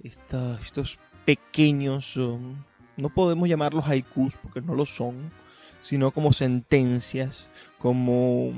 estos 0.02 0.98
pequeños, 1.24 2.16
um, 2.16 2.56
no 2.96 3.08
podemos 3.08 3.48
llamarlos 3.48 3.86
haikus 3.86 4.34
porque 4.36 4.60
no 4.60 4.74
lo 4.74 4.86
son, 4.86 5.30
sino 5.78 6.10
como 6.10 6.32
sentencias, 6.32 7.48
como, 7.78 8.52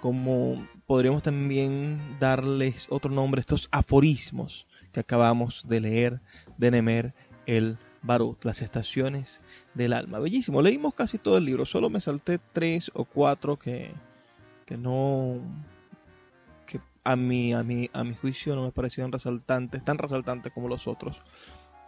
como 0.00 0.66
podríamos 0.86 1.22
también 1.22 2.00
darles 2.18 2.86
otro 2.90 3.10
nombre, 3.10 3.40
estos 3.40 3.68
aforismos 3.70 4.66
que 4.92 5.00
acabamos 5.00 5.66
de 5.68 5.80
leer 5.80 6.20
de 6.56 6.70
Nemer 6.70 7.14
el 7.46 7.78
Barut, 8.08 8.42
las 8.44 8.62
estaciones 8.62 9.42
del 9.74 9.92
alma. 9.92 10.18
Bellísimo, 10.18 10.62
leímos 10.62 10.94
casi 10.94 11.18
todo 11.18 11.36
el 11.36 11.44
libro, 11.44 11.66
solo 11.66 11.90
me 11.90 12.00
salté 12.00 12.40
tres 12.52 12.90
o 12.94 13.04
cuatro 13.04 13.58
que, 13.58 13.92
que 14.64 14.78
no 14.78 15.36
que 16.66 16.80
a 17.04 17.14
mi, 17.14 17.52
a 17.52 17.58
a 17.60 17.62
mi 18.04 18.14
juicio 18.14 18.56
no 18.56 18.64
me 18.64 18.72
parecieron 18.72 19.12
resaltantes, 19.12 19.84
tan 19.84 19.98
resaltantes 19.98 20.52
como 20.52 20.68
los 20.68 20.88
otros, 20.88 21.20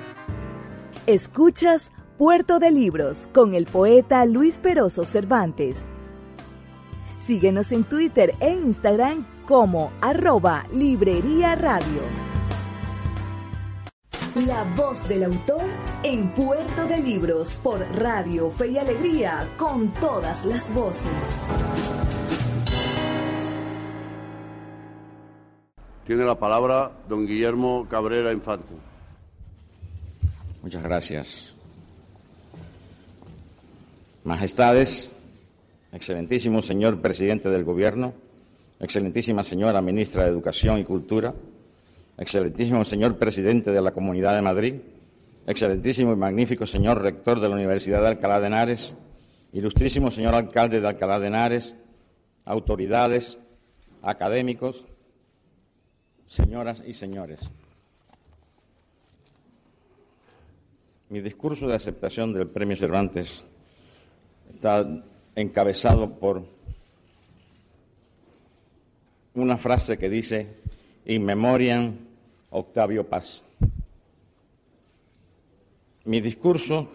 Escuchas 1.07 1.89
Puerto 2.17 2.59
de 2.59 2.71
Libros 2.71 3.29
con 3.33 3.55
el 3.55 3.65
poeta 3.65 4.25
Luis 4.25 4.59
Peroso 4.59 5.03
Cervantes. 5.03 5.87
Síguenos 7.17 7.71
en 7.71 7.83
Twitter 7.83 8.35
e 8.39 8.53
Instagram 8.53 9.25
como 9.47 9.91
arroba 10.01 10.67
Librería 10.71 11.55
Radio. 11.55 12.34
La 14.43 14.65
voz 14.75 15.07
del 15.07 15.23
autor 15.23 15.63
en 16.03 16.27
Puerto 16.33 16.85
de 16.87 16.97
Libros 16.97 17.55
por 17.63 17.79
Radio 17.97 18.51
Fe 18.51 18.67
y 18.67 18.77
Alegría 18.77 19.49
con 19.55 19.93
todas 19.93 20.43
las 20.45 20.73
voces. 20.73 21.13
Tiene 26.05 26.25
la 26.25 26.37
palabra 26.37 26.91
don 27.07 27.25
Guillermo 27.25 27.87
Cabrera 27.89 28.33
Infante. 28.33 28.73
Muchas 30.61 30.83
gracias. 30.83 31.55
Majestades, 34.25 35.13
excelentísimo 35.93 36.61
señor 36.61 36.99
presidente 36.99 37.47
del 37.47 37.63
Gobierno, 37.63 38.13
excelentísima 38.81 39.45
señora 39.45 39.81
ministra 39.81 40.25
de 40.25 40.31
Educación 40.31 40.79
y 40.79 40.83
Cultura, 40.83 41.33
excelentísimo 42.17 42.85
señor 42.85 43.17
presidente 43.17 43.71
de 43.71 43.81
la 43.81 43.91
Comunidad 43.91 44.35
de 44.35 44.41
Madrid, 44.41 44.75
excelentísimo 45.47 46.13
y 46.13 46.15
magnífico 46.15 46.65
señor 46.65 47.01
rector 47.01 47.39
de 47.39 47.49
la 47.49 47.55
Universidad 47.55 48.01
de 48.01 48.07
Alcalá 48.07 48.39
de 48.39 48.47
Henares, 48.47 48.95
ilustrísimo 49.51 50.11
señor 50.11 50.35
alcalde 50.35 50.81
de 50.81 50.87
Alcalá 50.87 51.19
de 51.19 51.27
Henares, 51.27 51.75
autoridades, 52.45 53.39
académicos, 54.01 54.85
señoras 56.25 56.83
y 56.85 56.93
señores. 56.93 57.49
Mi 61.09 61.21
discurso 61.21 61.67
de 61.67 61.75
aceptación 61.75 62.33
del 62.33 62.47
Premio 62.47 62.75
Cervantes 62.75 63.43
está 64.49 65.03
encabezado 65.35 66.17
por 66.17 66.43
una 69.35 69.57
frase 69.57 69.97
que 69.97 70.09
dice 70.09 70.55
In 71.05 71.23
Memoriam 71.23 72.04
Octavio 72.49 73.07
Paz. 73.07 73.43
Mi 76.05 76.21
discurso 76.21 76.87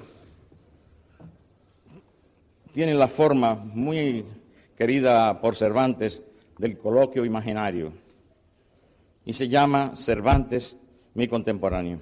tiene 2.72 2.94
la 2.94 3.08
forma 3.08 3.54
muy 3.54 4.24
querida 4.76 5.40
por 5.40 5.56
Cervantes 5.56 6.22
del 6.58 6.78
coloquio 6.78 7.24
imaginario 7.24 7.92
y 9.24 9.32
se 9.32 9.48
llama 9.48 9.94
Cervantes, 9.96 10.76
mi 11.14 11.26
contemporáneo. 11.26 12.00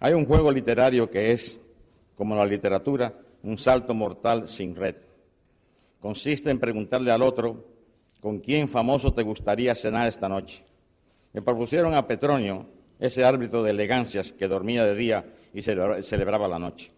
Hay 0.00 0.12
un 0.12 0.26
juego 0.26 0.50
literario 0.50 1.10
que 1.10 1.32
es, 1.32 1.60
como 2.16 2.34
la 2.34 2.44
literatura, 2.44 3.14
un 3.42 3.56
salto 3.56 3.94
mortal 3.94 4.48
sin 4.48 4.74
red. 4.74 4.96
Consiste 6.00 6.50
en 6.50 6.58
preguntarle 6.58 7.10
al 7.10 7.22
otro 7.22 7.64
¿con 8.20 8.40
quién 8.40 8.68
famoso 8.68 9.12
te 9.12 9.22
gustaría 9.22 9.74
cenar 9.74 10.08
esta 10.08 10.28
noche? 10.28 10.64
Me 11.36 11.42
propusieron 11.42 11.92
a 11.92 12.08
Petronio, 12.08 12.64
ese 12.98 13.22
árbitro 13.22 13.62
de 13.62 13.70
elegancias 13.70 14.32
que 14.32 14.48
dormía 14.48 14.86
de 14.86 14.94
día 14.94 15.34
y 15.52 15.60
celebraba 15.60 16.48
la 16.48 16.58
noche. 16.58 16.90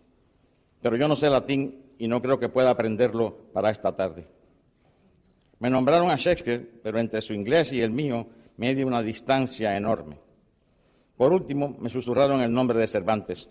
Pero 0.81 0.94
yo 0.94 1.09
no 1.09 1.16
sé 1.16 1.29
latín 1.29 1.83
y 1.98 2.07
no 2.07 2.22
creo 2.22 2.38
que 2.38 2.48
pueda 2.48 2.70
aprenderlo 2.70 3.37
para 3.53 3.70
esta 3.70 3.96
tarde. 3.96 4.29
Me 5.59 5.68
nombraron 5.68 6.09
a 6.09 6.14
Shakespeare, 6.14 6.70
pero 6.85 7.01
entre 7.01 7.20
su 7.20 7.35
inglés 7.35 7.72
y 7.72 7.81
el 7.81 7.90
mío 7.90 8.29
me 8.59 8.77
dio 8.77 8.87
una 8.87 9.03
distancia 9.03 9.77
enorme. 9.77 10.20
Por 11.16 11.33
último, 11.33 11.77
me 11.81 11.90
susurraron 11.90 12.40
el 12.40 12.53
nombre 12.53 12.79
de 12.79 12.87
Cervantes. 12.87 13.51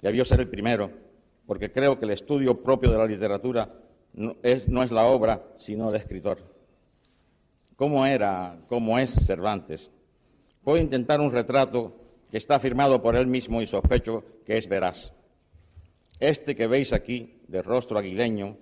Debió 0.00 0.24
ser 0.24 0.42
el 0.42 0.48
primero, 0.48 0.92
porque 1.44 1.72
creo 1.72 1.98
que 1.98 2.04
el 2.04 2.12
estudio 2.12 2.62
propio 2.62 2.92
de 2.92 2.98
la 2.98 3.06
literatura 3.06 3.68
no 4.12 4.36
es, 4.44 4.68
no 4.68 4.84
es 4.84 4.92
la 4.92 5.06
obra, 5.06 5.42
sino 5.56 5.88
el 5.88 5.96
escritor 5.96 6.38
cómo 7.80 8.04
era, 8.04 8.58
cómo 8.68 8.98
es 8.98 9.10
Cervantes. 9.10 9.90
Puedo 10.62 10.78
intentar 10.78 11.20
un 11.20 11.32
retrato 11.32 11.94
que 12.30 12.36
está 12.36 12.58
firmado 12.58 13.00
por 13.02 13.16
él 13.16 13.26
mismo 13.26 13.62
y 13.62 13.66
sospecho 13.66 14.24
que 14.44 14.58
es 14.58 14.68
veraz. 14.68 15.12
Este 16.18 16.54
que 16.54 16.66
veis 16.66 16.92
aquí, 16.92 17.40
de 17.48 17.62
rostro 17.62 17.98
aguileño, 17.98 18.56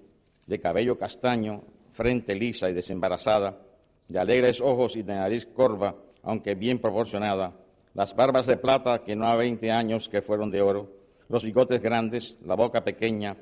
de 0.47 0.61
cabello 0.61 0.97
castaño, 0.97 1.65
frente 1.91 2.35
lisa 2.35 2.71
y 2.71 2.73
desembarazada, 2.73 3.61
de 4.07 4.19
alegres 4.19 4.61
ojos 4.61 4.97
y 4.97 5.03
de 5.03 5.15
nariz 5.15 5.47
corva, 5.47 5.97
aunque 6.23 6.55
bien 6.55 6.79
proporcionada, 6.79 7.57
las 7.95 8.15
barbas 8.15 8.47
de 8.47 8.57
plata 8.57 9.03
que 9.03 9.17
no 9.17 9.27
ha 9.27 9.35
veinte 9.35 9.73
años 9.73 10.09
que 10.09 10.23
fueron 10.23 10.51
de 10.51 10.63
oro, 10.63 10.93
los 11.29 11.43
bigotes 11.43 11.83
grandes, 11.83 12.39
la 12.45 12.55
boca 12.55 12.85
pequeña, 12.85 13.37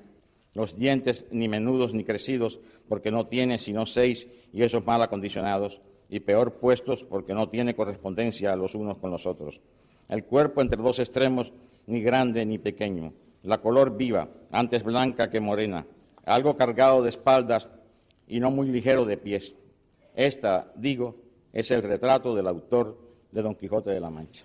los 0.54 0.74
dientes 0.74 1.26
ni 1.30 1.48
menudos 1.48 1.92
ni 1.92 2.04
crecidos, 2.04 2.58
porque 2.88 3.10
no 3.10 3.26
tiene 3.26 3.58
sino 3.58 3.84
seis 3.84 4.28
y 4.52 4.62
esos 4.62 4.86
mal 4.86 5.02
acondicionados, 5.02 5.82
y 6.08 6.20
peor 6.20 6.54
puestos 6.54 7.04
porque 7.04 7.34
no 7.34 7.48
tiene 7.48 7.74
correspondencia 7.74 8.54
los 8.56 8.74
unos 8.74 8.98
con 8.98 9.10
los 9.10 9.26
otros. 9.26 9.60
El 10.08 10.24
cuerpo 10.24 10.62
entre 10.62 10.82
dos 10.82 10.98
extremos, 10.98 11.52
ni 11.86 12.00
grande 12.02 12.44
ni 12.46 12.58
pequeño. 12.58 13.12
La 13.42 13.58
color 13.58 13.96
viva, 13.96 14.28
antes 14.50 14.82
blanca 14.82 15.30
que 15.30 15.40
morena, 15.40 15.86
algo 16.24 16.56
cargado 16.56 17.02
de 17.02 17.10
espaldas 17.10 17.70
y 18.26 18.40
no 18.40 18.50
muy 18.50 18.68
ligero 18.68 19.04
de 19.04 19.16
pies. 19.16 19.54
Esta, 20.14 20.72
digo, 20.76 21.16
es 21.52 21.70
el 21.70 21.82
retrato 21.82 22.34
del 22.34 22.46
autor 22.46 22.98
de 23.30 23.42
Don 23.42 23.54
Quijote 23.54 23.90
de 23.90 24.00
la 24.00 24.10
Mancha. 24.10 24.44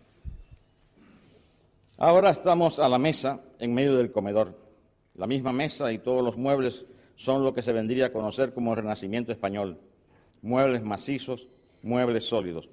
Ahora 1.98 2.32
estamos 2.32 2.80
a 2.80 2.90
la 2.90 2.98
mesa 2.98 3.42
en 3.60 3.74
medio 3.74 3.98
del 3.98 4.12
comedor 4.12 4.56
la 5.16 5.28
misma 5.28 5.52
mesa 5.52 5.92
y 5.92 6.00
todos 6.00 6.24
los 6.24 6.38
muebles 6.38 6.86
son 7.16 7.44
lo 7.44 7.54
que 7.54 7.62
se 7.62 7.74
vendría 7.74 8.08
a 8.08 8.12
conocer 8.12 8.54
como 8.54 8.74
Renacimiento 8.76 9.32
español. 9.32 9.78
Muebles 10.42 10.84
macizos, 10.84 11.50
muebles 11.82 12.26
sólidos. 12.26 12.70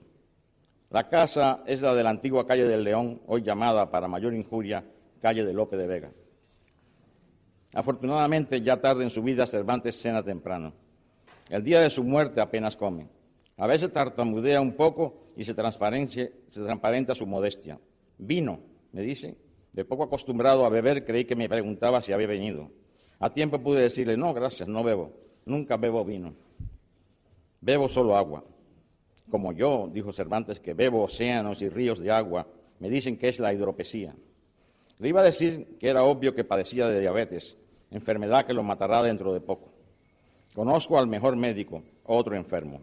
La 0.90 1.08
casa 1.08 1.62
es 1.66 1.82
la 1.82 1.94
de 1.94 2.02
la 2.02 2.10
antigua 2.10 2.46
calle 2.46 2.64
del 2.64 2.84
León, 2.84 3.20
hoy 3.26 3.42
llamada, 3.42 3.90
para 3.90 4.08
mayor 4.08 4.34
injuria, 4.34 4.84
calle 5.20 5.44
de 5.44 5.52
Lope 5.52 5.76
de 5.76 5.86
Vega. 5.86 6.10
Afortunadamente, 7.74 8.62
ya 8.62 8.80
tarde 8.80 9.04
en 9.04 9.10
su 9.10 9.22
vida, 9.22 9.46
Cervantes 9.46 10.00
cena 10.00 10.22
temprano. 10.22 10.72
El 11.50 11.62
día 11.62 11.80
de 11.80 11.90
su 11.90 12.02
muerte 12.04 12.40
apenas 12.40 12.76
come. 12.76 13.08
A 13.58 13.66
veces 13.66 13.92
tartamudea 13.92 14.60
un 14.60 14.72
poco 14.72 15.32
y 15.36 15.44
se, 15.44 15.54
se 15.54 16.64
transparenta 16.64 17.14
su 17.14 17.26
modestia. 17.26 17.78
Vino, 18.16 18.60
me 18.92 19.02
dice, 19.02 19.36
de 19.72 19.84
poco 19.84 20.04
acostumbrado 20.04 20.64
a 20.64 20.70
beber, 20.70 21.04
creí 21.04 21.24
que 21.24 21.36
me 21.36 21.48
preguntaba 21.48 22.00
si 22.00 22.12
había 22.12 22.26
venido. 22.26 22.70
A 23.18 23.32
tiempo 23.32 23.60
pude 23.60 23.82
decirle, 23.82 24.16
no, 24.16 24.32
gracias, 24.32 24.68
no 24.68 24.82
bebo. 24.82 25.12
Nunca 25.44 25.76
bebo 25.76 26.04
vino. 26.04 26.34
Bebo 27.60 27.88
solo 27.88 28.16
agua. 28.16 28.44
Como 29.30 29.52
yo, 29.52 29.90
dijo 29.92 30.12
Cervantes, 30.12 30.60
que 30.60 30.74
bebo 30.74 31.02
océanos 31.02 31.60
y 31.60 31.68
ríos 31.68 31.98
de 31.98 32.10
agua, 32.10 32.46
me 32.78 32.88
dicen 32.88 33.18
que 33.18 33.28
es 33.28 33.38
la 33.38 33.52
hidropesía. 33.52 34.14
Le 34.98 35.08
iba 35.08 35.20
a 35.20 35.24
decir 35.24 35.76
que 35.78 35.88
era 35.88 36.04
obvio 36.04 36.34
que 36.34 36.44
padecía 36.44 36.88
de 36.88 37.00
diabetes, 37.00 37.56
enfermedad 37.90 38.46
que 38.46 38.54
lo 38.54 38.62
matará 38.62 39.02
dentro 39.02 39.32
de 39.34 39.40
poco. 39.40 39.72
Conozco 40.54 40.98
al 40.98 41.06
mejor 41.06 41.36
médico, 41.36 41.82
otro 42.04 42.36
enfermo. 42.36 42.80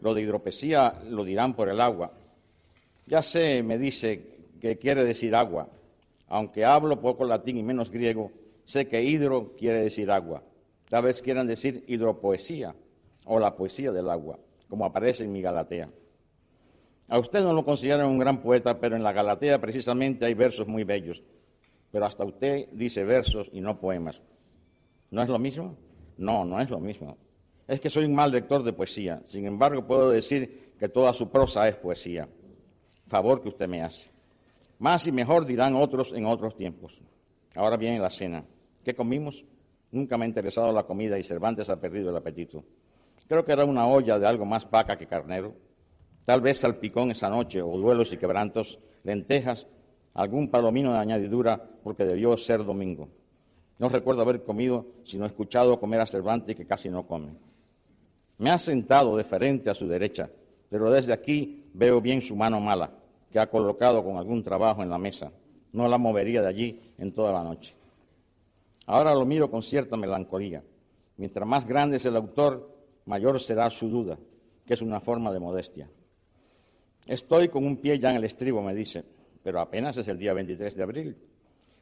Lo 0.00 0.14
de 0.14 0.22
hidropesía 0.22 1.00
lo 1.08 1.24
dirán 1.24 1.54
por 1.54 1.68
el 1.68 1.80
agua. 1.80 2.12
Ya 3.06 3.22
sé, 3.22 3.62
me 3.62 3.78
dice, 3.78 4.36
que 4.60 4.76
quiere 4.76 5.04
decir 5.04 5.34
agua. 5.34 5.68
Aunque 6.28 6.64
hablo 6.64 7.00
poco 7.00 7.24
latín 7.24 7.56
y 7.56 7.62
menos 7.62 7.90
griego, 7.90 8.30
sé 8.64 8.86
que 8.88 9.02
hidro 9.02 9.54
quiere 9.56 9.80
decir 9.80 10.10
agua. 10.10 10.42
Tal 10.88 11.04
vez 11.04 11.22
quieran 11.22 11.46
decir 11.46 11.84
hidropoesía 11.86 12.74
o 13.26 13.38
la 13.38 13.54
poesía 13.54 13.92
del 13.92 14.08
agua, 14.08 14.38
como 14.68 14.86
aparece 14.86 15.24
en 15.24 15.32
mi 15.32 15.42
Galatea. 15.42 15.90
A 17.08 17.18
usted 17.18 17.42
no 17.42 17.52
lo 17.52 17.64
consideran 17.64 18.08
un 18.08 18.18
gran 18.18 18.40
poeta, 18.40 18.80
pero 18.80 18.96
en 18.96 19.02
la 19.02 19.12
Galatea 19.12 19.60
precisamente 19.60 20.24
hay 20.24 20.34
versos 20.34 20.66
muy 20.66 20.82
bellos. 20.84 21.22
Pero 21.92 22.06
hasta 22.06 22.24
usted 22.24 22.68
dice 22.72 23.04
versos 23.04 23.48
y 23.52 23.60
no 23.60 23.78
poemas. 23.78 24.22
¿No 25.10 25.22
es 25.22 25.28
lo 25.28 25.38
mismo? 25.38 25.76
No, 26.16 26.44
no 26.44 26.60
es 26.60 26.68
lo 26.68 26.80
mismo. 26.80 27.16
Es 27.68 27.80
que 27.80 27.90
soy 27.90 28.04
un 28.04 28.14
mal 28.14 28.32
lector 28.32 28.62
de 28.64 28.72
poesía. 28.72 29.22
Sin 29.24 29.46
embargo, 29.46 29.86
puedo 29.86 30.10
decir 30.10 30.74
que 30.78 30.88
toda 30.88 31.12
su 31.12 31.30
prosa 31.30 31.68
es 31.68 31.76
poesía. 31.76 32.28
Favor 33.06 33.40
que 33.40 33.48
usted 33.48 33.68
me 33.68 33.82
hace. 33.82 34.10
Más 34.78 35.06
y 35.06 35.12
mejor 35.12 35.46
dirán 35.46 35.76
otros 35.76 36.12
en 36.12 36.26
otros 36.26 36.56
tiempos. 36.56 37.02
Ahora 37.54 37.76
viene 37.76 37.98
la 37.98 38.10
cena. 38.10 38.44
¿Qué 38.84 38.94
comimos? 38.94 39.44
Nunca 39.92 40.18
me 40.18 40.24
ha 40.24 40.28
interesado 40.28 40.72
la 40.72 40.84
comida 40.84 41.18
y 41.18 41.22
Cervantes 41.22 41.70
ha 41.70 41.80
perdido 41.80 42.10
el 42.10 42.16
apetito. 42.16 42.64
Creo 43.28 43.44
que 43.44 43.52
era 43.52 43.64
una 43.64 43.86
olla 43.86 44.18
de 44.18 44.26
algo 44.26 44.44
más 44.44 44.70
vaca 44.70 44.96
que 44.96 45.06
carnero. 45.06 45.54
Tal 46.24 46.40
vez 46.40 46.58
salpicón 46.58 47.10
esa 47.10 47.28
noche, 47.28 47.62
o 47.62 47.76
duelos 47.76 48.12
y 48.12 48.16
quebrantos, 48.16 48.78
lentejas, 49.04 49.66
algún 50.14 50.50
palomino 50.50 50.92
de 50.92 50.98
añadidura, 50.98 51.62
porque 51.82 52.04
debió 52.04 52.36
ser 52.36 52.64
domingo. 52.64 53.08
No 53.78 53.88
recuerdo 53.88 54.22
haber 54.22 54.42
comido, 54.42 54.86
sino 55.02 55.26
escuchado 55.26 55.78
comer 55.78 56.00
a 56.00 56.06
Cervantes 56.06 56.56
que 56.56 56.66
casi 56.66 56.88
no 56.88 57.06
come. 57.06 57.34
Me 58.38 58.50
ha 58.50 58.58
sentado 58.58 59.16
de 59.16 59.24
frente 59.24 59.70
a 59.70 59.74
su 59.74 59.86
derecha, 59.86 60.30
pero 60.70 60.90
desde 60.90 61.12
aquí 61.12 61.64
veo 61.74 62.00
bien 62.00 62.22
su 62.22 62.36
mano 62.36 62.60
mala, 62.60 62.90
que 63.30 63.38
ha 63.38 63.50
colocado 63.50 64.02
con 64.02 64.16
algún 64.16 64.42
trabajo 64.42 64.82
en 64.82 64.90
la 64.90 64.98
mesa. 64.98 65.32
No 65.72 65.88
la 65.88 65.98
movería 65.98 66.42
de 66.42 66.48
allí 66.48 66.80
en 66.98 67.12
toda 67.12 67.32
la 67.32 67.42
noche. 67.42 67.76
Ahora 68.86 69.14
lo 69.14 69.26
miro 69.26 69.50
con 69.50 69.62
cierta 69.62 69.96
melancolía. 69.96 70.62
Mientras 71.16 71.46
más 71.46 71.66
grande 71.66 71.96
es 71.96 72.04
el 72.06 72.16
autor, 72.16 72.75
mayor 73.06 73.40
será 73.40 73.70
su 73.70 73.88
duda, 73.88 74.18
que 74.66 74.74
es 74.74 74.82
una 74.82 75.00
forma 75.00 75.32
de 75.32 75.40
modestia. 75.40 75.88
Estoy 77.06 77.48
con 77.48 77.64
un 77.64 77.78
pie 77.78 77.98
ya 77.98 78.10
en 78.10 78.16
el 78.16 78.24
estribo, 78.24 78.62
me 78.62 78.74
dice, 78.74 79.04
pero 79.42 79.60
apenas 79.60 79.96
es 79.96 80.08
el 80.08 80.18
día 80.18 80.34
23 80.34 80.76
de 80.76 80.82
abril. 80.82 81.16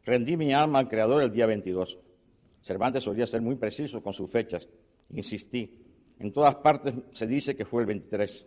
Rendí 0.05 0.37
mi 0.37 0.53
alma 0.53 0.79
al 0.79 0.89
Creador 0.89 1.23
el 1.23 1.33
día 1.33 1.47
22. 1.47 1.99
Cervantes 2.61 3.03
solía 3.03 3.27
ser 3.27 3.41
muy 3.41 3.57
preciso 3.57 4.03
con 4.03 4.13
sus 4.13 4.31
fechas. 4.31 4.69
Insistí. 5.11 5.81
En 6.19 6.31
todas 6.31 6.57
partes 6.57 6.95
se 7.11 7.27
dice 7.27 7.57
que 7.57 7.65
fue 7.65 7.83
el 7.83 7.87
23. 7.87 8.47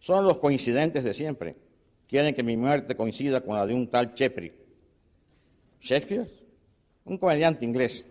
Son 0.00 0.24
los 0.24 0.38
coincidentes 0.38 1.04
de 1.04 1.14
siempre. 1.14 1.56
Quieren 2.08 2.34
que 2.34 2.42
mi 2.42 2.56
muerte 2.56 2.96
coincida 2.96 3.40
con 3.40 3.54
la 3.56 3.66
de 3.66 3.74
un 3.74 3.88
tal 3.88 4.14
Chepri. 4.14 4.52
¿Shakespeare? 5.80 6.28
Un 7.04 7.18
comediante 7.18 7.64
inglés, 7.64 8.06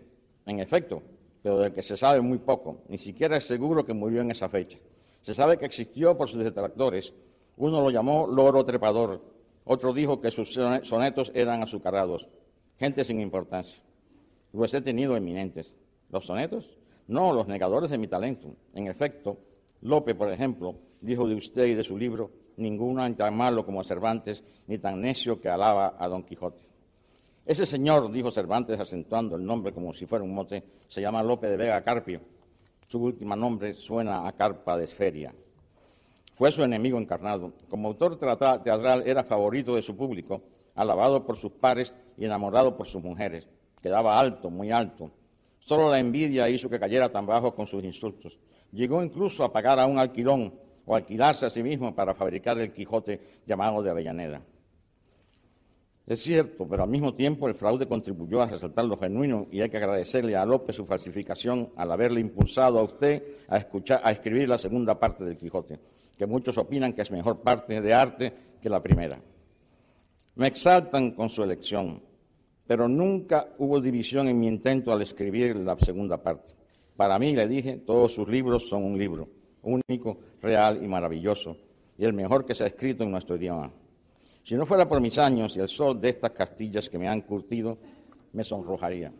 en 0.46 0.60
efecto, 0.60 1.02
pero 1.42 1.58
del 1.58 1.72
que 1.72 1.82
se 1.82 1.96
sabe 1.96 2.20
muy 2.20 2.38
poco. 2.38 2.82
Ni 2.88 2.98
siquiera 2.98 3.36
es 3.36 3.44
seguro 3.44 3.84
que 3.84 3.94
murió 3.94 4.20
en 4.22 4.30
esa 4.30 4.48
fecha. 4.48 4.78
Se 5.20 5.34
sabe 5.34 5.58
que 5.58 5.66
existió 5.66 6.16
por 6.16 6.28
sus 6.28 6.42
detractores. 6.42 7.14
Uno 7.56 7.80
lo 7.80 7.90
llamó 7.90 8.26
loro 8.26 8.64
trepador, 8.64 9.20
otro 9.64 9.92
dijo 9.92 10.20
que 10.20 10.30
sus 10.30 10.52
sonetos 10.52 11.32
eran 11.34 11.62
azucarados 11.62 12.28
gente 12.78 13.04
sin 13.04 13.20
importancia. 13.20 13.82
Los 14.52 14.72
he 14.72 14.80
tenido 14.80 15.16
eminentes. 15.16 15.74
¿Los 16.10 16.26
sonetos? 16.26 16.78
No, 17.06 17.32
los 17.32 17.48
negadores 17.48 17.90
de 17.90 17.98
mi 17.98 18.06
talento. 18.06 18.54
En 18.74 18.86
efecto, 18.86 19.38
Lope, 19.82 20.14
por 20.14 20.32
ejemplo, 20.32 20.76
dijo 21.00 21.26
de 21.28 21.34
usted 21.34 21.66
y 21.66 21.74
de 21.74 21.84
su 21.84 21.98
libro, 21.98 22.30
ninguno 22.56 23.14
tan 23.14 23.36
malo 23.36 23.64
como 23.64 23.84
Cervantes, 23.84 24.44
ni 24.66 24.78
tan 24.78 25.00
necio 25.00 25.40
que 25.40 25.48
alaba 25.48 25.96
a 25.98 26.08
Don 26.08 26.22
Quijote. 26.22 26.62
Ese 27.48 27.64
señor, 27.64 28.12
dijo 28.12 28.30
Cervantes, 28.30 28.78
acentuando 28.78 29.34
el 29.34 29.42
nombre 29.42 29.72
como 29.72 29.94
si 29.94 30.04
fuera 30.04 30.22
un 30.22 30.34
mote, 30.34 30.62
se 30.86 31.00
llama 31.00 31.22
Lope 31.22 31.46
de 31.46 31.56
Vega 31.56 31.82
Carpio. 31.82 32.20
Su 32.86 33.02
último 33.02 33.34
nombre 33.34 33.72
suena 33.72 34.28
a 34.28 34.32
carpa 34.32 34.76
de 34.76 34.84
esferia. 34.84 35.34
Fue 36.36 36.52
su 36.52 36.62
enemigo 36.62 36.98
encarnado. 36.98 37.54
Como 37.70 37.88
autor 37.88 38.18
teatral 38.18 39.02
era 39.06 39.24
favorito 39.24 39.74
de 39.74 39.80
su 39.80 39.96
público 39.96 40.42
alabado 40.74 41.24
por 41.24 41.38
sus 41.38 41.52
pares 41.52 41.94
y 42.18 42.26
enamorado 42.26 42.76
por 42.76 42.86
sus 42.86 43.02
mujeres. 43.02 43.48
Quedaba 43.80 44.20
alto, 44.20 44.50
muy 44.50 44.70
alto. 44.70 45.10
Solo 45.58 45.90
la 45.90 45.98
envidia 45.98 46.50
hizo 46.50 46.68
que 46.68 46.78
cayera 46.78 47.08
tan 47.08 47.24
bajo 47.24 47.54
con 47.54 47.66
sus 47.66 47.82
insultos. 47.82 48.38
Llegó 48.72 49.02
incluso 49.02 49.42
a 49.42 49.50
pagar 49.50 49.80
a 49.80 49.86
un 49.86 49.98
alquilón 49.98 50.52
o 50.84 50.94
alquilarse 50.94 51.46
a 51.46 51.50
sí 51.50 51.62
mismo 51.62 51.94
para 51.94 52.12
fabricar 52.12 52.58
el 52.58 52.74
Quijote 52.74 53.40
llamado 53.46 53.82
de 53.82 53.88
Avellaneda. 53.88 54.42
Es 56.08 56.20
cierto, 56.20 56.66
pero 56.66 56.84
al 56.84 56.88
mismo 56.88 57.12
tiempo 57.12 57.48
el 57.48 57.54
fraude 57.54 57.86
contribuyó 57.86 58.40
a 58.40 58.46
resaltar 58.46 58.86
lo 58.86 58.96
genuino 58.96 59.46
y 59.52 59.60
hay 59.60 59.68
que 59.68 59.76
agradecerle 59.76 60.36
a 60.36 60.46
López 60.46 60.74
su 60.74 60.86
falsificación 60.86 61.68
al 61.76 61.92
haberle 61.92 62.18
impulsado 62.18 62.78
a 62.78 62.82
usted 62.82 63.22
a, 63.46 63.58
escuchar, 63.58 64.00
a 64.02 64.10
escribir 64.10 64.48
la 64.48 64.56
segunda 64.56 64.98
parte 64.98 65.22
del 65.22 65.36
Quijote, 65.36 65.78
que 66.16 66.26
muchos 66.26 66.56
opinan 66.56 66.94
que 66.94 67.02
es 67.02 67.10
mejor 67.10 67.42
parte 67.42 67.82
de 67.82 67.92
arte 67.92 68.32
que 68.58 68.70
la 68.70 68.82
primera. 68.82 69.20
Me 70.36 70.46
exaltan 70.46 71.10
con 71.10 71.28
su 71.28 71.42
elección, 71.42 72.00
pero 72.66 72.88
nunca 72.88 73.46
hubo 73.58 73.78
división 73.78 74.28
en 74.28 74.40
mi 74.40 74.48
intento 74.48 74.90
al 74.90 75.02
escribir 75.02 75.56
la 75.56 75.78
segunda 75.78 76.22
parte. 76.22 76.54
Para 76.96 77.18
mí, 77.18 77.36
le 77.36 77.46
dije, 77.46 77.76
todos 77.76 78.14
sus 78.14 78.26
libros 78.28 78.66
son 78.66 78.82
un 78.82 78.98
libro, 78.98 79.28
único, 79.60 80.16
real 80.40 80.82
y 80.82 80.88
maravilloso, 80.88 81.54
y 81.98 82.04
el 82.06 82.14
mejor 82.14 82.46
que 82.46 82.54
se 82.54 82.64
ha 82.64 82.68
escrito 82.68 83.04
en 83.04 83.10
nuestro 83.10 83.36
idioma. 83.36 83.70
Si 84.48 84.54
no 84.54 84.64
fuera 84.64 84.88
por 84.88 84.98
mis 84.98 85.18
años 85.18 85.54
y 85.58 85.60
el 85.60 85.68
sol 85.68 86.00
de 86.00 86.08
estas 86.08 86.30
castillas 86.30 86.88
que 86.88 86.98
me 86.98 87.06
han 87.06 87.20
curtido, 87.20 87.76
me 88.32 88.42
sonrojaría. 88.42 89.12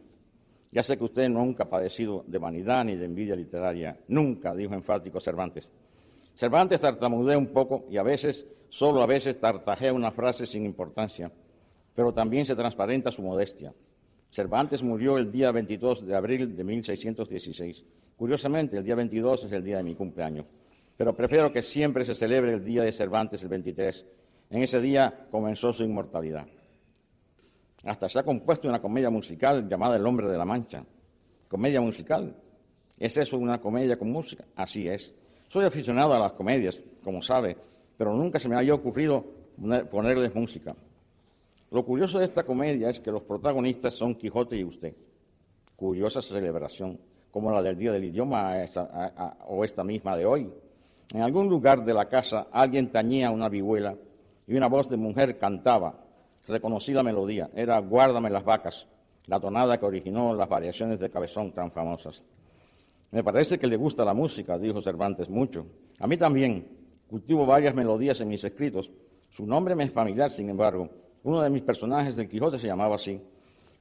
Ya 0.73 0.83
sé 0.83 0.97
que 0.97 1.05
usted 1.05 1.29
nunca 1.29 1.65
ha 1.65 1.69
padecido 1.69 2.25
de 2.27 2.39
vanidad 2.39 2.83
ni 2.87 2.97
de 2.97 3.05
envidia 3.05 3.37
literaria. 3.37 4.01
Nunca, 4.09 4.55
dijo 4.55 4.73
enfático 4.73 5.21
Cervantes. 5.21 5.69
Cervantes 6.33 6.81
tartamudea 6.81 7.37
un 7.37 7.49
poco 7.49 7.85
y 7.91 7.99
a 7.99 8.03
veces, 8.03 8.47
solo 8.71 9.03
a 9.03 9.07
veces, 9.07 9.39
tartajea 9.39 9.93
una 9.93 10.11
frase 10.11 10.47
sin 10.47 10.65
importancia, 10.65 11.31
pero 11.95 12.15
también 12.15 12.47
se 12.47 12.57
transparenta 12.57 13.13
su 13.13 13.21
modestia. 13.21 13.75
Cervantes 14.31 14.83
murió 14.83 15.19
el 15.19 15.31
día 15.31 15.53
22 15.53 16.07
de 16.07 16.17
abril 16.17 16.57
de 16.57 16.65
1616. 16.65 17.85
Curiosamente, 18.17 18.79
el 18.79 18.85
día 18.85 18.95
22 18.95 19.45
es 19.45 19.53
el 19.53 19.63
día 19.63 19.77
de 19.77 19.83
mi 19.83 19.95
cumpleaños, 19.95 20.47
pero 20.97 21.15
prefiero 21.15 21.53
que 21.53 21.61
siempre 21.61 22.07
se 22.07 22.15
celebre 22.15 22.55
el 22.55 22.65
día 22.65 22.83
de 22.83 22.93
Cervantes, 22.93 23.43
el 23.43 23.51
23. 23.51 24.07
En 24.51 24.63
ese 24.63 24.81
día 24.81 25.27
comenzó 25.31 25.73
su 25.73 25.85
inmortalidad. 25.85 26.47
Hasta 27.85 28.09
se 28.09 28.19
ha 28.19 28.23
compuesto 28.23 28.69
una 28.69 28.81
comedia 28.81 29.11
musical 29.11 29.69
llamada 29.69 29.97
El 29.97 30.07
hombre 30.07 30.29
de 30.29 30.39
la 30.39 30.45
Mancha. 30.45 30.85
¿Comedia 31.49 31.81
musical? 31.81 32.35
¿Es 32.99 33.17
eso 33.17 33.39
una 33.39 33.61
comedia 33.61 33.99
con 33.99 34.11
música? 34.11 34.45
Así 34.57 34.89
es. 34.89 35.15
Soy 35.49 35.65
aficionado 35.65 36.15
a 36.15 36.19
las 36.19 36.33
comedias, 36.33 36.83
como 37.05 37.23
sabe, 37.23 37.57
pero 37.97 38.15
nunca 38.15 38.39
se 38.39 38.49
me 38.49 38.57
había 38.57 38.75
ocurrido 38.75 39.25
ponerles 39.91 40.35
música. 40.35 40.75
Lo 41.71 41.85
curioso 41.85 42.19
de 42.19 42.25
esta 42.25 42.45
comedia 42.45 42.89
es 42.89 43.01
que 43.01 43.11
los 43.11 43.23
protagonistas 43.23 43.95
son 43.95 44.15
Quijote 44.15 44.57
y 44.57 44.65
usted. 44.65 44.95
Curiosa 45.77 46.21
celebración, 46.23 46.99
como 47.31 47.53
la 47.53 47.63
del 47.63 47.77
Día 47.77 47.93
del 47.93 48.05
Idioma 48.05 48.55
o 49.47 49.65
esta 49.65 49.85
misma 49.85 50.17
de 50.17 50.27
hoy. 50.27 50.51
En 51.15 51.23
algún 51.23 51.49
lugar 51.49 51.85
de 51.85 51.95
la 51.95 52.09
casa 52.09 52.49
alguien 52.51 52.91
tañía 52.91 53.31
una 53.31 53.49
vihuela 53.49 53.97
y 54.49 54.57
una 54.57 54.67
voz 54.67 54.89
de 54.89 54.97
mujer 54.97 55.39
cantaba. 55.39 55.95
Reconocí 56.49 56.93
la 56.93 57.03
melodía, 57.03 57.51
era 57.55 57.79
Guárdame 57.79 58.31
las 58.31 58.43
vacas, 58.43 58.89
la 59.27 59.39
tonada 59.39 59.79
que 59.79 59.85
originó 59.85 60.35
las 60.35 60.49
variaciones 60.49 60.99
de 60.99 61.11
cabezón 61.11 61.53
tan 61.53 61.71
famosas. 61.71 62.23
Me 63.11 63.23
parece 63.23 63.59
que 63.59 63.67
le 63.67 63.77
gusta 63.77 64.05
la 64.05 64.15
música, 64.15 64.59
dijo 64.59 64.81
Cervantes 64.81 65.29
mucho. 65.29 65.67
A 66.01 66.07
mí 66.07 66.17
también. 66.17 66.67
Cultivo 67.09 67.47
varias 67.47 67.75
melodías 67.75 68.21
en 68.21 68.29
mis 68.29 68.45
escritos. 68.45 68.91
Su 69.31 69.47
nombre 69.47 69.75
me 69.75 69.85
es 69.85 69.93
familiar, 69.93 70.31
sin 70.31 70.51
embargo. 70.51 70.91
Uno 71.23 71.41
de 71.41 71.49
mis 71.49 71.63
personajes 71.63 72.17
del 72.17 72.29
Quijote 72.29 72.59
se 72.59 72.67
llamaba 72.67 72.97
así. 72.97 73.21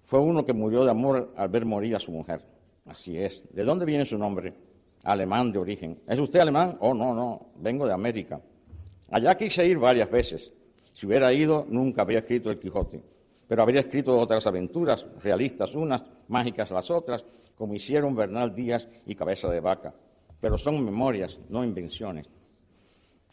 Fue 0.05 0.19
uno 0.19 0.45
que 0.45 0.53
murió 0.53 0.85
de 0.85 0.91
amor 0.91 1.33
al 1.35 1.49
ver 1.49 1.65
morir 1.65 1.95
a 1.95 1.99
su 1.99 2.11
mujer. 2.11 2.41
Así 2.85 3.17
es. 3.17 3.45
¿De 3.53 3.65
dónde 3.65 3.85
viene 3.85 4.05
su 4.05 4.17
nombre? 4.17 4.53
Alemán 5.03 5.51
de 5.51 5.59
origen. 5.59 5.99
¿Es 6.07 6.19
usted 6.19 6.39
alemán? 6.39 6.77
Oh, 6.79 6.93
no, 6.93 7.13
no. 7.13 7.47
Vengo 7.57 7.85
de 7.85 7.93
América. 7.93 8.41
Allá 9.11 9.35
quise 9.35 9.65
ir 9.65 9.77
varias 9.77 10.09
veces. 10.09 10.53
Si 10.97 11.05
hubiera 11.05 11.31
ido, 11.31 11.63
nunca 11.69 12.01
habría 12.01 12.17
escrito 12.17 12.49
el 12.49 12.57
Quijote. 12.57 13.03
Pero 13.47 13.61
habría 13.61 13.81
escrito 13.81 14.17
otras 14.17 14.47
aventuras, 14.47 15.05
realistas 15.21 15.75
unas, 15.75 16.03
mágicas 16.27 16.71
las 16.71 16.89
otras, 16.89 17.23
como 17.55 17.75
hicieron 17.75 18.15
Bernal 18.15 18.55
Díaz 18.55 18.87
y 19.05 19.13
Cabeza 19.13 19.47
de 19.47 19.59
Vaca. 19.59 19.93
Pero 20.41 20.57
son 20.57 20.83
memorias, 20.83 21.39
no 21.49 21.63
invenciones. 21.63 22.27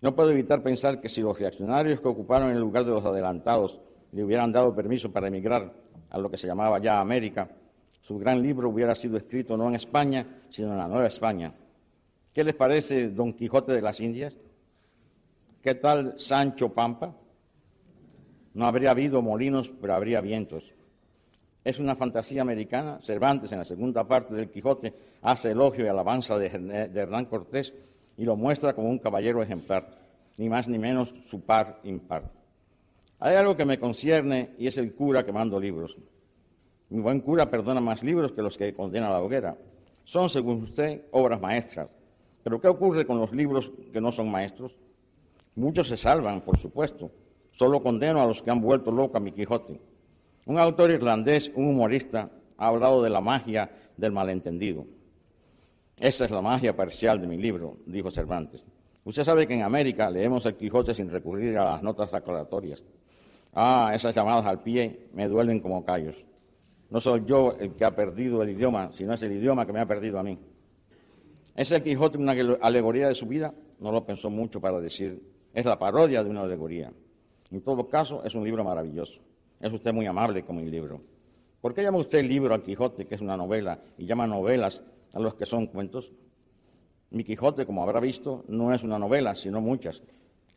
No 0.02 0.14
puedo 0.14 0.30
evitar 0.30 0.62
pensar 0.62 1.00
que 1.00 1.08
si 1.08 1.22
los 1.22 1.38
reaccionarios 1.38 2.02
que 2.02 2.08
ocuparon 2.08 2.50
el 2.50 2.60
lugar 2.60 2.84
de 2.84 2.90
los 2.90 3.04
adelantados 3.06 3.80
le 4.12 4.22
hubieran 4.22 4.52
dado 4.52 4.74
permiso 4.74 5.10
para 5.10 5.28
emigrar, 5.28 5.72
a 6.10 6.18
lo 6.18 6.30
que 6.30 6.36
se 6.36 6.46
llamaba 6.46 6.80
ya 6.80 7.00
América, 7.00 7.48
su 8.02 8.18
gran 8.18 8.42
libro 8.42 8.68
hubiera 8.68 8.94
sido 8.94 9.16
escrito 9.16 9.56
no 9.56 9.68
en 9.68 9.76
España, 9.76 10.42
sino 10.50 10.72
en 10.72 10.76
la 10.76 10.86
Nueva 10.86 11.06
España. 11.06 11.54
¿Qué 12.30 12.44
les 12.44 12.56
parece 12.56 13.08
Don 13.08 13.32
Quijote 13.32 13.72
de 13.72 13.80
las 13.80 14.00
Indias? 14.00 14.36
¿Qué 15.62 15.76
tal 15.76 16.18
Sancho 16.18 16.68
Pampa? 16.68 17.23
No 18.54 18.66
habría 18.66 18.92
habido 18.92 19.20
molinos, 19.20 19.72
pero 19.80 19.94
habría 19.94 20.20
vientos. 20.20 20.74
Es 21.64 21.78
una 21.80 21.96
fantasía 21.96 22.42
americana. 22.42 22.98
Cervantes, 23.02 23.50
en 23.52 23.58
la 23.58 23.64
segunda 23.64 24.06
parte 24.06 24.34
del 24.34 24.50
Quijote, 24.50 24.94
hace 25.22 25.50
elogio 25.50 25.84
y 25.84 25.88
alabanza 25.88 26.38
de, 26.38 26.46
Hernán 26.46 27.24
Cortés 27.24 27.74
y 28.16 28.24
lo 28.24 28.36
muestra 28.36 28.74
como 28.74 28.88
un 28.88 28.98
caballero 28.98 29.42
ejemplar, 29.42 29.88
ni 30.36 30.48
más 30.48 30.68
ni 30.68 30.78
menos 30.78 31.14
su 31.24 31.40
par 31.40 31.80
impar. 31.82 32.30
Hay 33.18 33.34
algo 33.34 33.56
que 33.56 33.64
me 33.64 33.78
concierne 33.78 34.50
y 34.58 34.66
es 34.68 34.78
el 34.78 34.94
cura 34.94 35.24
quemando 35.24 35.58
libros. 35.58 35.96
Mi 36.90 37.00
buen 37.00 37.20
cura 37.20 37.50
perdona 37.50 37.80
más 37.80 38.02
libros 38.04 38.32
que 38.32 38.42
los 38.42 38.56
que 38.56 38.74
condena 38.74 39.10
la 39.10 39.20
hoguera. 39.22 39.56
Son, 40.04 40.28
según 40.28 40.62
usted, 40.62 41.06
obras 41.10 41.40
maestras. 41.40 41.88
Pero 42.42 42.60
¿qué 42.60 42.68
ocurre 42.68 43.06
con 43.06 43.18
los 43.18 43.32
libros 43.32 43.72
que 43.92 44.00
no 44.00 44.12
son 44.12 44.30
maestros? 44.30 44.76
Muchos 45.56 45.88
se 45.88 45.96
salvan, 45.96 46.42
por 46.42 46.58
supuesto. 46.58 47.10
Solo 47.54 47.80
condeno 47.80 48.20
a 48.20 48.26
los 48.26 48.42
que 48.42 48.50
han 48.50 48.60
vuelto 48.60 48.90
loco 48.90 49.16
a 49.16 49.20
mi 49.20 49.30
Quijote. 49.30 49.80
Un 50.46 50.58
autor 50.58 50.90
irlandés, 50.90 51.52
un 51.54 51.68
humorista, 51.68 52.28
ha 52.56 52.66
hablado 52.66 53.00
de 53.00 53.10
la 53.10 53.20
magia 53.20 53.70
del 53.96 54.10
malentendido. 54.10 54.84
Esa 55.96 56.24
es 56.24 56.32
la 56.32 56.42
magia 56.42 56.74
parcial 56.74 57.20
de 57.20 57.28
mi 57.28 57.36
libro, 57.36 57.76
dijo 57.86 58.10
Cervantes. 58.10 58.66
Usted 59.04 59.22
sabe 59.22 59.46
que 59.46 59.54
en 59.54 59.62
América 59.62 60.10
leemos 60.10 60.44
el 60.46 60.56
Quijote 60.56 60.94
sin 60.94 61.08
recurrir 61.08 61.56
a 61.56 61.64
las 61.64 61.82
notas 61.84 62.12
aclaratorias. 62.12 62.82
Ah, 63.52 63.92
esas 63.94 64.12
llamadas 64.12 64.46
al 64.46 64.60
pie 64.60 65.06
me 65.12 65.28
duelen 65.28 65.60
como 65.60 65.84
callos. 65.84 66.26
No 66.90 66.98
soy 66.98 67.22
yo 67.24 67.54
el 67.60 67.76
que 67.76 67.84
ha 67.84 67.94
perdido 67.94 68.42
el 68.42 68.50
idioma, 68.50 68.90
sino 68.90 69.14
es 69.14 69.22
el 69.22 69.30
idioma 69.30 69.64
que 69.64 69.72
me 69.72 69.80
ha 69.80 69.86
perdido 69.86 70.18
a 70.18 70.24
mí. 70.24 70.40
¿Es 71.54 71.70
el 71.70 71.82
Quijote 71.82 72.18
una 72.18 72.32
alegoría 72.32 73.06
de 73.06 73.14
su 73.14 73.26
vida? 73.26 73.54
No 73.78 73.92
lo 73.92 74.04
pensó 74.04 74.28
mucho 74.28 74.60
para 74.60 74.80
decir. 74.80 75.22
Es 75.52 75.64
la 75.64 75.78
parodia 75.78 76.24
de 76.24 76.30
una 76.30 76.40
alegoría. 76.40 76.92
En 77.50 77.60
todo 77.62 77.88
caso, 77.88 78.22
es 78.24 78.34
un 78.34 78.44
libro 78.44 78.64
maravilloso. 78.64 79.20
Es 79.60 79.72
usted 79.72 79.92
muy 79.92 80.06
amable 80.06 80.44
con 80.44 80.56
mi 80.56 80.64
libro. 80.64 81.00
¿Por 81.60 81.72
qué 81.72 81.82
llama 81.82 81.98
usted 81.98 82.18
el 82.18 82.28
libro 82.28 82.52
al 82.52 82.62
Quijote, 82.62 83.06
que 83.06 83.14
es 83.14 83.20
una 83.20 83.36
novela, 83.36 83.80
y 83.96 84.06
llama 84.06 84.26
novelas 84.26 84.82
a 85.12 85.20
los 85.20 85.34
que 85.34 85.46
son 85.46 85.66
cuentos? 85.66 86.12
Mi 87.10 87.24
Quijote, 87.24 87.64
como 87.64 87.82
habrá 87.82 88.00
visto, 88.00 88.44
no 88.48 88.74
es 88.74 88.82
una 88.82 88.98
novela, 88.98 89.34
sino 89.34 89.60
muchas. 89.60 90.02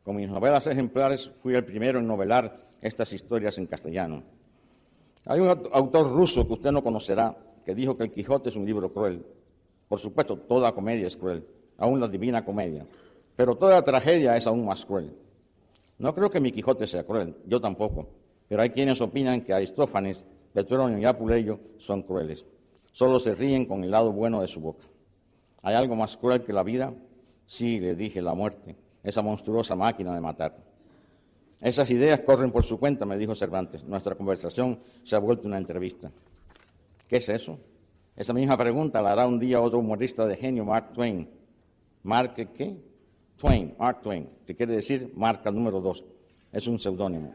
Con 0.04 0.16
mis 0.16 0.30
novelas 0.30 0.68
ejemplares 0.68 1.32
fui 1.42 1.54
el 1.56 1.64
primero 1.64 2.00
en 2.00 2.08
novelar 2.08 2.68
estas 2.82 3.14
historias 3.14 3.58
en 3.58 3.68
castellano. 3.68 4.24
Hay 5.26 5.40
un 5.40 5.50
autor 5.72 6.12
ruso 6.12 6.48
que 6.48 6.54
usted 6.54 6.72
no 6.72 6.84
conocerá 6.84 7.38
que 7.66 7.76
dijo 7.76 7.98
que 7.98 8.06
el 8.06 8.12
Quijote 8.12 8.50
es 8.50 8.56
un 8.56 8.66
libro 8.66 8.92
cruel. 8.92 9.26
Por 9.88 10.00
supuesto, 10.00 10.38
toda 10.38 10.72
comedia 10.72 11.08
es 11.08 11.18
cruel, 11.18 11.46
aún 11.78 12.00
la 12.00 12.08
divina 12.08 12.44
comedia. 12.44 12.86
Pero 13.36 13.56
toda 13.56 13.84
tragedia 13.84 14.36
es 14.36 14.48
aún 14.48 14.66
más 14.66 14.86
cruel. 14.86 15.14
No 16.00 16.14
creo 16.14 16.30
que 16.30 16.40
mi 16.40 16.52
Quijote 16.52 16.86
sea 16.86 17.06
cruel, 17.06 17.36
yo 17.46 17.60
tampoco. 17.60 18.08
Pero 18.48 18.62
hay 18.62 18.70
quienes 18.70 19.02
opinan 19.02 19.42
que 19.42 19.54
Aristófanes, 19.54 20.24
Petronio 20.54 20.98
y 20.98 21.06
Apuleyo 21.06 21.60
son 21.78 22.04
crueles. 22.04 22.46
Solo 22.92 23.20
se 23.20 23.36
ríen 23.36 23.66
con 23.66 23.84
el 23.84 23.92
lado 23.92 24.12
bueno 24.12 24.42
de 24.42 24.48
su 24.48 24.60
boca. 24.60 24.86
¿Hay 25.64 25.76
algo 25.76 25.96
más 25.96 26.18
cruel 26.18 26.44
que 26.44 26.54
la 26.54 26.64
vida? 26.64 26.94
Sí, 27.46 27.80
le 27.80 27.96
dije, 27.96 28.22
la 28.22 28.34
muerte, 28.34 28.76
esa 29.04 29.22
monstruosa 29.22 29.76
máquina 29.76 30.14
de 30.14 30.22
matar. 30.22 30.58
Esas 31.60 31.90
ideas 31.90 32.20
corren 32.20 32.52
por 32.52 32.64
su 32.64 32.78
cuenta, 32.78 33.06
me 33.06 33.18
dijo 33.18 33.34
Cervantes. 33.34 33.84
Nuestra 33.84 34.16
conversación 34.16 34.80
se 35.04 35.16
ha 35.16 35.20
vuelto 35.20 35.48
una 35.48 35.58
entrevista. 35.58 36.12
¿Qué 37.08 37.18
es 37.18 37.30
eso? 37.30 37.60
Esa 38.16 38.34
misma 38.34 38.58
pregunta 38.58 39.02
la 39.02 39.12
hará 39.12 39.28
un 39.28 39.40
día 39.40 39.62
otro 39.62 39.80
humorista 39.80 40.26
de 40.26 40.36
genio, 40.36 40.66
Mark 40.66 40.94
Twain. 40.94 41.30
¿Mark 42.04 42.36
qué? 42.54 42.78
Twain, 43.38 43.76
Mark 43.78 44.02
Twain, 44.02 44.28
que 44.48 44.56
quiere 44.56 44.74
decir 44.74 45.14
marca 45.16 45.52
número 45.52 45.80
dos. 45.80 46.04
Es 46.52 46.68
un 46.68 46.80
seudónimo. 46.80 47.32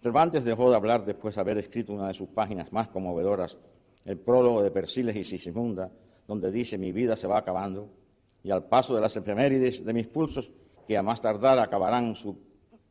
Cervantes 0.03 0.43
dejó 0.43 0.69
de 0.69 0.75
hablar 0.75 1.03
después 1.03 1.33
de 1.33 1.41
haber 1.41 1.57
escrito 1.57 1.93
una 1.93 2.09
de 2.09 2.13
sus 2.13 2.29
páginas 2.29 2.71
más 2.71 2.89
conmovedoras, 2.89 3.57
el 4.05 4.19
prólogo 4.19 4.61
de 4.61 4.69
Persiles 4.69 5.15
y 5.15 5.23
Sigismunda, 5.23 5.89
donde 6.27 6.51
dice 6.51 6.77
mi 6.77 6.91
vida 6.91 7.15
se 7.15 7.25
va 7.25 7.39
acabando 7.39 7.89
y 8.43 8.51
al 8.51 8.65
paso 8.65 8.93
de 8.93 9.01
las 9.01 9.17
efemérides 9.17 9.83
de 9.83 9.91
mis 9.91 10.05
pulsos, 10.05 10.51
que 10.87 10.95
a 10.95 11.01
más 11.01 11.21
tardar 11.21 11.57
acabarán 11.57 12.15
su 12.15 12.37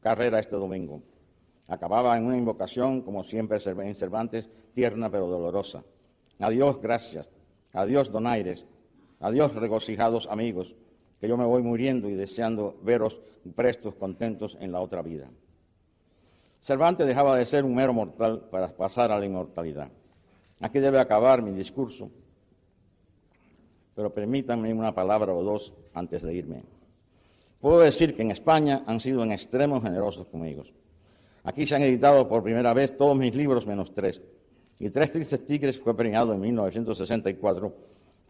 carrera 0.01 0.41
este 0.41 0.57
domingo. 0.57 1.03
Acababa 1.69 2.19
en 2.19 2.27
una 2.27 2.37
invocación, 2.37 3.03
como 3.03 3.23
siempre 3.23 3.59
en 3.65 3.95
Cervantes, 3.95 4.51
tierna 4.75 5.09
pero 5.09 5.29
dolorosa. 5.29 5.85
Adiós, 6.41 6.81
gracias. 6.81 7.31
Adiós, 7.73 8.11
donaires. 8.11 8.67
Adiós, 9.21 9.55
regocijados 9.55 10.27
amigos, 10.29 10.75
que 11.21 11.29
yo 11.29 11.37
me 11.37 11.45
voy 11.45 11.63
muriendo 11.63 12.09
y 12.09 12.15
deseando 12.15 12.79
veros 12.83 13.21
prestos, 13.55 13.95
contentos 13.95 14.57
en 14.61 14.73
la 14.73 14.81
otra 14.81 15.03
vida. 15.03 15.29
Cervantes 16.61 17.07
dejaba 17.07 17.37
de 17.37 17.45
ser 17.45 17.65
un 17.65 17.75
mero 17.75 17.93
mortal 17.93 18.49
para 18.51 18.69
pasar 18.69 19.13
a 19.13 19.19
la 19.19 19.27
inmortalidad. 19.27 19.89
Aquí 20.61 20.79
debe 20.79 20.99
acabar 20.99 21.43
mi 21.43 21.53
discurso, 21.53 22.11
pero 23.95 24.13
permítanme 24.13 24.73
una 24.73 24.95
palabra 24.95 25.33
o 25.35 25.43
dos 25.43 25.75
antes 25.95 26.23
de 26.23 26.35
irme. 26.35 26.63
Puedo 27.61 27.81
decir 27.81 28.15
que 28.15 28.23
en 28.23 28.31
España 28.31 28.85
han 28.87 29.01
sido 29.01 29.23
en 29.23 29.33
extremo 29.33 29.81
generosos 29.81 30.27
conmigo. 30.27 30.65
Aquí 31.45 31.67
se 31.67 31.77
han 31.77 31.83
editado 31.83 32.27
por 32.29 32.43
primera 32.43 32.73
vez 32.73 32.97
todos 32.97 33.17
mis 33.17 33.35
libros 33.35 33.67
menos 33.67 33.93
tres. 33.93 34.23
Y 34.79 34.89
Tres 34.89 35.13
Tristes 35.13 35.45
Tigres 35.45 35.79
fue 35.79 35.95
premiado 35.95 36.33
en 36.33 36.41
1964, 36.41 37.75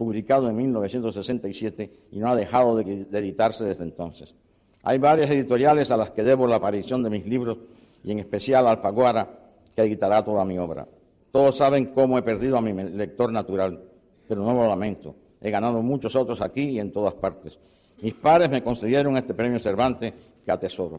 publicado 0.00 0.48
en 0.48 0.56
1967 0.56 1.90
y 2.10 2.18
no 2.20 2.30
ha 2.30 2.34
dejado 2.34 2.74
de 2.74 3.06
editarse 3.12 3.66
desde 3.66 3.84
entonces. 3.84 4.34
Hay 4.82 4.96
varias 4.96 5.28
editoriales 5.28 5.90
a 5.90 5.98
las 5.98 6.10
que 6.12 6.22
debo 6.22 6.46
la 6.46 6.56
aparición 6.56 7.02
de 7.02 7.10
mis 7.10 7.26
libros 7.26 7.58
y 8.02 8.10
en 8.10 8.18
especial 8.18 8.66
Alfaguara, 8.66 9.28
que 9.76 9.82
editará 9.82 10.24
toda 10.24 10.42
mi 10.46 10.56
obra. 10.56 10.88
Todos 11.30 11.54
saben 11.58 11.92
cómo 11.92 12.16
he 12.16 12.22
perdido 12.22 12.56
a 12.56 12.62
mi 12.62 12.72
lector 12.72 13.30
natural, 13.30 13.78
pero 14.26 14.42
no 14.42 14.54
lo 14.54 14.66
lamento. 14.66 15.14
He 15.38 15.50
ganado 15.50 15.82
muchos 15.82 16.16
otros 16.16 16.40
aquí 16.40 16.62
y 16.62 16.78
en 16.78 16.92
todas 16.92 17.12
partes. 17.12 17.58
Mis 18.00 18.14
padres 18.14 18.48
me 18.48 18.62
concedieron 18.62 19.18
este 19.18 19.34
premio 19.34 19.58
Cervantes 19.58 20.14
que 20.42 20.50
atesoro. 20.50 20.98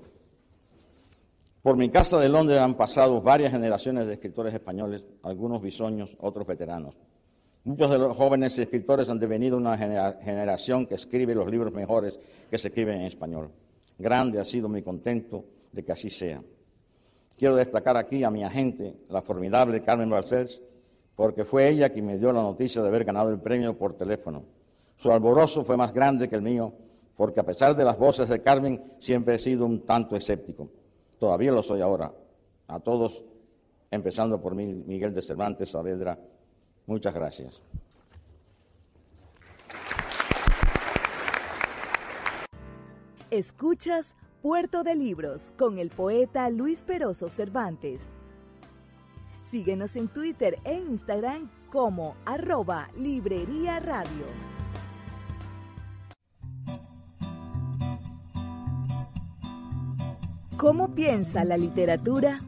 Por 1.64 1.76
mi 1.76 1.90
casa 1.90 2.20
de 2.20 2.30
Londres 2.30 2.60
han 2.60 2.76
pasado 2.76 3.20
varias 3.20 3.52
generaciones 3.52 4.06
de 4.06 4.14
escritores 4.14 4.54
españoles, 4.54 5.04
algunos 5.24 5.60
bisoños, 5.60 6.16
otros 6.20 6.46
veteranos. 6.46 6.94
Muchos 7.64 7.92
de 7.92 8.00
los 8.00 8.18
jóvenes 8.18 8.58
escritores 8.58 9.08
han 9.10 9.20
devenido 9.20 9.56
una 9.56 9.78
generación 9.78 10.88
que 10.88 10.96
escribe 10.96 11.36
los 11.36 11.50
libros 11.50 11.72
mejores 11.72 12.20
que 12.50 12.58
se 12.58 12.70
escriben 12.70 13.02
en 13.02 13.06
español. 13.06 13.52
Grande 14.00 14.40
ha 14.40 14.44
sido 14.44 14.68
mi 14.68 14.82
contento 14.82 15.46
de 15.72 15.84
que 15.84 15.92
así 15.92 16.10
sea. 16.10 16.42
Quiero 17.38 17.56
destacar 17.56 17.98
aquí 17.98 18.24
a 18.24 18.32
mi 18.32 18.44
agente, 18.44 18.96
la 19.10 19.22
formidable 19.22 19.82
Carmen 19.82 20.10
Balcells, 20.10 20.62
porque 21.16 21.46
fue 21.46 21.70
ella 21.70 21.90
quien 21.90 22.08
me 22.08 22.18
dio 22.18 22.34
la 22.34 22.42
noticia 22.42 22.82
de 22.82 22.88
haber 22.88 23.06
ganado 23.06 23.30
el 23.30 23.40
premio 23.40 23.78
por 23.78 23.94
teléfono. 23.94 24.44
Su 24.98 25.12
alborozo 25.12 25.64
fue 25.64 25.78
más 25.78 25.94
grande 25.94 26.28
que 26.28 26.36
el 26.36 26.42
mío, 26.42 26.74
porque 27.16 27.40
a 27.40 27.44
pesar 27.44 27.76
de 27.76 27.86
las 27.86 27.98
voces 27.98 28.28
de 28.28 28.42
Carmen, 28.42 28.82
siempre 28.98 29.36
he 29.36 29.40
sido 29.40 29.68
un 29.68 29.86
tanto 29.86 30.16
escéptico. 30.16 30.70
Todavía 31.20 31.52
lo 31.52 31.62
soy 31.62 31.82
ahora. 31.82 32.12
A 32.68 32.80
todos 32.80 33.24
empezando 33.92 34.42
por 34.42 34.56
Miguel 34.56 35.14
de 35.14 35.22
Cervantes 35.22 35.70
Saavedra. 35.70 36.18
Muchas 36.86 37.14
gracias. 37.14 37.64
Escuchas 43.30 44.16
Puerto 44.42 44.84
de 44.84 44.96
Libros 44.96 45.54
con 45.58 45.78
el 45.78 45.90
poeta 45.90 46.50
Luis 46.50 46.84
Peroso 46.84 47.30
Cervantes. 47.30 48.10
Síguenos 49.42 49.96
en 49.96 50.08
Twitter 50.08 50.60
e 50.64 50.76
Instagram 50.76 51.50
como 51.70 52.18
arroba 52.26 52.90
Librería 52.98 53.80
Radio. 53.80 54.26
¿Cómo 60.58 60.94
piensa 60.94 61.44
la 61.44 61.58
literatura? 61.58 62.42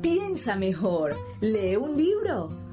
Piensa 0.00 0.56
mejor, 0.56 1.14
lee 1.40 1.76
un 1.76 1.96
libro. 1.96 2.69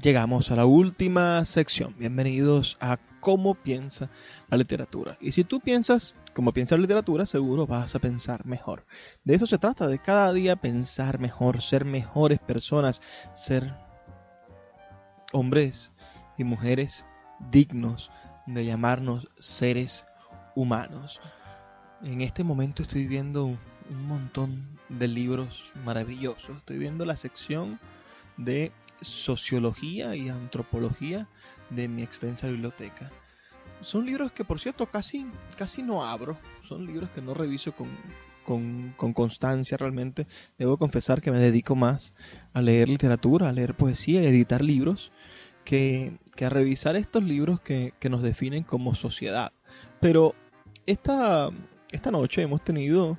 llegamos 0.00 0.50
a 0.50 0.56
la 0.56 0.66
última 0.66 1.44
sección. 1.44 1.94
Bienvenidos 1.98 2.76
a 2.80 2.98
cómo 3.20 3.54
piensa 3.54 4.10
la 4.48 4.56
literatura. 4.56 5.16
Y 5.20 5.32
si 5.32 5.44
tú 5.44 5.60
piensas 5.60 6.14
como 6.34 6.52
piensa 6.52 6.74
la 6.74 6.82
literatura, 6.82 7.26
seguro 7.26 7.66
vas 7.66 7.94
a 7.94 8.00
pensar 8.00 8.44
mejor. 8.44 8.84
De 9.24 9.34
eso 9.34 9.46
se 9.46 9.58
trata, 9.58 9.86
de 9.86 10.00
cada 10.00 10.32
día 10.32 10.56
pensar 10.56 11.18
mejor, 11.20 11.62
ser 11.62 11.84
mejores 11.84 12.40
personas, 12.40 13.00
ser 13.34 13.72
hombres 15.32 15.92
y 16.36 16.44
mujeres 16.44 17.06
dignos 17.50 18.10
de 18.46 18.64
llamarnos 18.64 19.28
seres 19.38 20.04
humanos. 20.56 21.20
En 22.02 22.20
este 22.20 22.42
momento 22.42 22.82
estoy 22.82 23.06
viendo 23.06 23.46
un 23.46 24.06
montón 24.08 24.78
de 24.88 25.08
libros 25.08 25.70
maravillosos. 25.84 26.56
Estoy 26.56 26.78
viendo 26.78 27.04
la 27.04 27.16
sección 27.16 27.78
de 28.36 28.72
sociología 29.04 30.16
y 30.16 30.28
antropología 30.28 31.28
de 31.70 31.88
mi 31.88 32.02
extensa 32.02 32.48
biblioteca. 32.48 33.10
Son 33.80 34.06
libros 34.06 34.32
que, 34.32 34.44
por 34.44 34.60
cierto, 34.60 34.86
casi, 34.86 35.26
casi 35.56 35.82
no 35.82 36.04
abro. 36.04 36.38
Son 36.62 36.86
libros 36.86 37.10
que 37.10 37.20
no 37.20 37.34
reviso 37.34 37.72
con, 37.72 37.88
con, 38.44 39.12
constancia 39.12 39.76
realmente. 39.76 40.26
Debo 40.58 40.78
confesar 40.78 41.20
que 41.20 41.30
me 41.30 41.38
dedico 41.38 41.74
más 41.74 42.14
a 42.52 42.62
leer 42.62 42.88
literatura, 42.88 43.48
a 43.48 43.52
leer 43.52 43.74
poesía 43.74 44.20
a 44.20 44.24
editar 44.24 44.62
libros 44.62 45.12
que, 45.64 46.18
que 46.36 46.44
a 46.44 46.50
revisar 46.50 46.96
estos 46.96 47.22
libros 47.22 47.60
que, 47.60 47.92
que, 47.98 48.10
nos 48.10 48.22
definen 48.22 48.62
como 48.62 48.94
sociedad. 48.94 49.52
Pero 50.00 50.34
esta, 50.86 51.50
esta 51.90 52.10
noche 52.10 52.42
hemos 52.42 52.62
tenido 52.62 53.18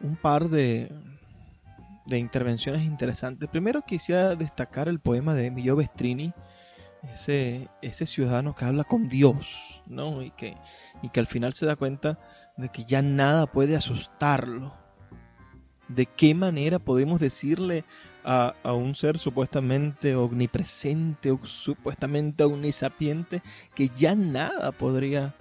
un 0.00 0.16
par 0.16 0.48
de, 0.48 0.90
de 2.06 2.18
intervenciones 2.18 2.82
interesantes. 2.82 3.48
Primero 3.48 3.82
quisiera 3.82 4.34
destacar 4.36 4.88
el 4.88 5.00
poema 5.00 5.34
de 5.34 5.46
Emilio 5.46 5.76
Bestrini, 5.76 6.32
ese, 7.12 7.68
ese 7.82 8.06
ciudadano 8.06 8.54
que 8.54 8.64
habla 8.64 8.84
con 8.84 9.08
Dios, 9.08 9.82
¿no? 9.86 10.22
Y 10.22 10.30
que, 10.30 10.56
y 11.02 11.08
que 11.10 11.20
al 11.20 11.26
final 11.26 11.52
se 11.52 11.66
da 11.66 11.76
cuenta 11.76 12.18
de 12.56 12.68
que 12.68 12.84
ya 12.84 13.02
nada 13.02 13.46
puede 13.46 13.76
asustarlo. 13.76 14.74
¿De 15.88 16.06
qué 16.06 16.34
manera 16.34 16.78
podemos 16.80 17.20
decirle 17.20 17.84
a, 18.24 18.54
a 18.64 18.72
un 18.72 18.96
ser 18.96 19.18
supuestamente 19.18 20.16
omnipresente 20.16 21.30
o 21.30 21.44
supuestamente 21.44 22.42
omnisapiente 22.42 23.40
que 23.74 23.88
ya 23.90 24.16
nada 24.16 24.72
podría 24.72 25.36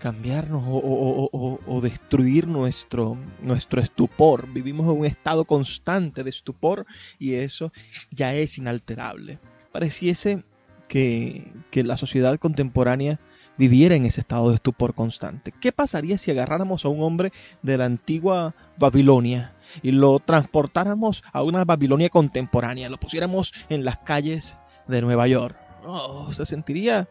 cambiarnos 0.00 0.62
o, 0.66 1.80
destruir 1.82 2.46
nuestro, 2.46 3.16
nuestro 3.40 3.80
estupor. 3.80 4.48
Vivimos 4.52 4.86
en 4.86 5.00
un 5.00 5.06
estado 5.06 5.44
constante 5.44 6.24
de 6.24 6.30
estupor 6.30 6.86
y 7.18 7.34
eso 7.34 7.72
ya 8.10 8.34
es 8.34 8.58
inalterable. 8.58 9.38
Pareciese 9.72 10.44
que, 10.88 11.52
que 11.70 11.84
la 11.84 11.96
sociedad 11.96 12.38
contemporánea 12.38 13.18
viviera 13.56 13.94
en 13.94 14.06
ese 14.06 14.20
estado 14.20 14.48
de 14.48 14.56
estupor 14.56 14.94
constante. 14.94 15.52
¿Qué 15.52 15.72
pasaría 15.72 16.18
si 16.18 16.30
agarráramos 16.30 16.84
a 16.84 16.88
un 16.88 17.02
hombre 17.02 17.32
de 17.62 17.78
la 17.78 17.84
antigua 17.84 18.54
Babilonia 18.78 19.54
y 19.82 19.92
lo 19.92 20.18
transportáramos 20.18 21.22
a 21.32 21.42
una 21.42 21.64
Babilonia 21.64 22.08
contemporánea, 22.08 22.88
lo 22.88 22.98
pusiéramos 22.98 23.52
en 23.68 23.84
las 23.84 23.98
calles 23.98 24.56
de 24.88 25.02
Nueva 25.02 25.26
York? 25.28 25.56
Oh, 25.86 26.32
se 26.32 26.46
sentiría 26.46 27.08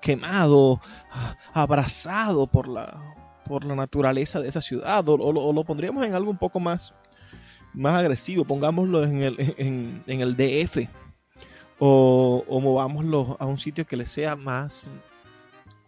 quemado, 0.00 0.80
abrazado 1.52 2.46
por 2.46 2.68
la, 2.68 3.14
por 3.44 3.64
la 3.64 3.74
naturaleza 3.74 4.40
de 4.40 4.48
esa 4.48 4.60
ciudad, 4.60 5.08
o, 5.08 5.52
lo 5.52 5.64
pondríamos 5.64 6.04
en 6.04 6.14
algo 6.14 6.30
un 6.30 6.38
poco 6.38 6.60
más, 6.60 6.94
más 7.74 7.94
agresivo, 7.94 8.44
pongámoslo 8.44 9.04
en 9.04 9.22
el, 9.22 9.54
en, 9.58 10.20
el 10.20 10.36
DF, 10.36 10.88
o, 11.78 12.60
movámoslo 12.60 13.36
a 13.38 13.46
un 13.46 13.58
sitio 13.58 13.86
que 13.86 13.96
le 13.96 14.06
sea 14.06 14.36
más, 14.36 14.86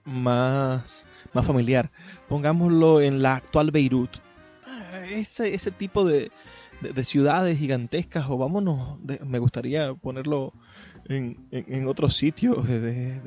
más, 0.05 1.07
más 1.33 1.47
familiar, 1.47 1.91
pongámoslo 2.28 3.01
en 3.01 3.22
la 3.22 3.37
actual 3.37 3.70
Beirut, 3.70 4.11
ese, 5.11 5.55
ese 5.55 5.70
tipo 5.70 6.05
de, 6.05 6.30
de, 6.80 7.05
ciudades 7.05 7.59
gigantescas, 7.59 8.26
o 8.28 8.39
vámonos, 8.39 8.99
me 9.24 9.39
gustaría 9.39 9.95
ponerlo 9.95 10.53
en, 11.17 11.87
otros 11.87 12.17
sitios 12.17 12.67
de, 12.67 13.21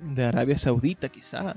de, 0.00 0.24
Arabia 0.24 0.58
Saudita 0.58 1.08
quizá. 1.08 1.56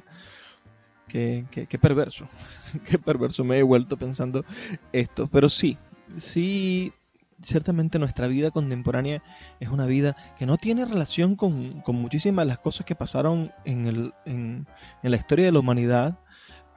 Qué, 1.07 1.45
perverso, 1.81 2.27
qué 2.85 2.99
perverso 2.99 3.43
me 3.43 3.57
he 3.57 3.63
vuelto 3.63 3.97
pensando 3.97 4.45
esto. 4.93 5.27
Pero 5.27 5.49
sí, 5.49 5.77
sí, 6.17 6.93
ciertamente 7.41 7.97
nuestra 7.97 8.27
vida 8.27 8.51
contemporánea 8.51 9.23
es 9.59 9.69
una 9.69 9.87
vida 9.87 10.15
que 10.37 10.45
no 10.45 10.57
tiene 10.57 10.85
relación 10.85 11.35
con, 11.35 11.81
con 11.81 11.95
muchísimas 11.95 12.45
de 12.45 12.49
las 12.49 12.59
cosas 12.59 12.85
que 12.85 12.93
pasaron 12.93 13.51
en, 13.65 13.87
el, 13.87 14.13
en 14.25 14.67
la 15.01 15.17
historia 15.17 15.45
de 15.45 15.51
la 15.51 15.59
humanidad, 15.59 16.19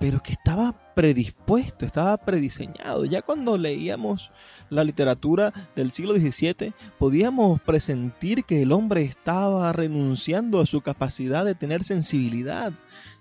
pero 0.02 0.20
que 0.20 0.32
estaba 0.32 0.74
predispuesto, 0.96 1.86
estaba 1.86 2.16
prediseñado. 2.16 3.04
Ya 3.04 3.22
cuando 3.22 3.56
leíamos 3.56 4.32
la 4.68 4.82
literatura 4.82 5.52
del 5.76 5.92
siglo 5.92 6.16
XVII, 6.16 6.72
podíamos 6.98 7.60
presentir 7.60 8.42
que 8.42 8.62
el 8.62 8.72
hombre 8.72 9.02
estaba 9.02 9.72
renunciando 9.72 10.60
a 10.60 10.66
su 10.66 10.80
capacidad 10.80 11.44
de 11.44 11.54
tener 11.54 11.84
sensibilidad. 11.84 12.72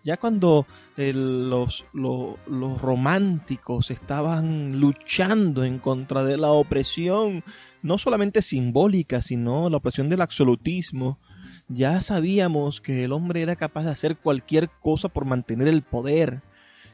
Ya 0.03 0.17
cuando 0.17 0.65
los, 0.97 1.85
los 1.93 2.81
románticos 2.81 3.91
estaban 3.91 4.79
luchando 4.79 5.63
en 5.63 5.77
contra 5.77 6.23
de 6.23 6.37
la 6.37 6.49
opresión, 6.49 7.43
no 7.83 7.99
solamente 7.99 8.41
simbólica, 8.41 9.21
sino 9.21 9.69
la 9.69 9.77
opresión 9.77 10.09
del 10.09 10.21
absolutismo, 10.21 11.19
ya 11.67 12.01
sabíamos 12.01 12.81
que 12.81 13.03
el 13.03 13.11
hombre 13.11 13.43
era 13.43 13.55
capaz 13.55 13.83
de 13.83 13.91
hacer 13.91 14.17
cualquier 14.17 14.71
cosa 14.81 15.09
por 15.09 15.25
mantener 15.25 15.67
el 15.67 15.83
poder, 15.83 16.41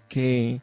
que, 0.08 0.62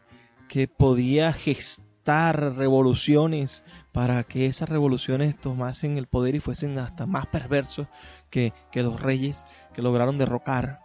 que 0.48 0.68
podía 0.68 1.32
gestar 1.32 2.54
revoluciones 2.56 3.62
para 3.92 4.24
que 4.24 4.46
esas 4.46 4.68
revoluciones 4.68 5.38
tomasen 5.40 5.98
el 5.98 6.06
poder 6.06 6.34
y 6.34 6.40
fuesen 6.40 6.78
hasta 6.78 7.06
más 7.06 7.26
perversos 7.26 7.86
que, 8.28 8.52
los 8.74 9.00
reyes 9.00 9.44
que 9.72 9.82
lograron 9.82 10.18
derrocar. 10.18 10.80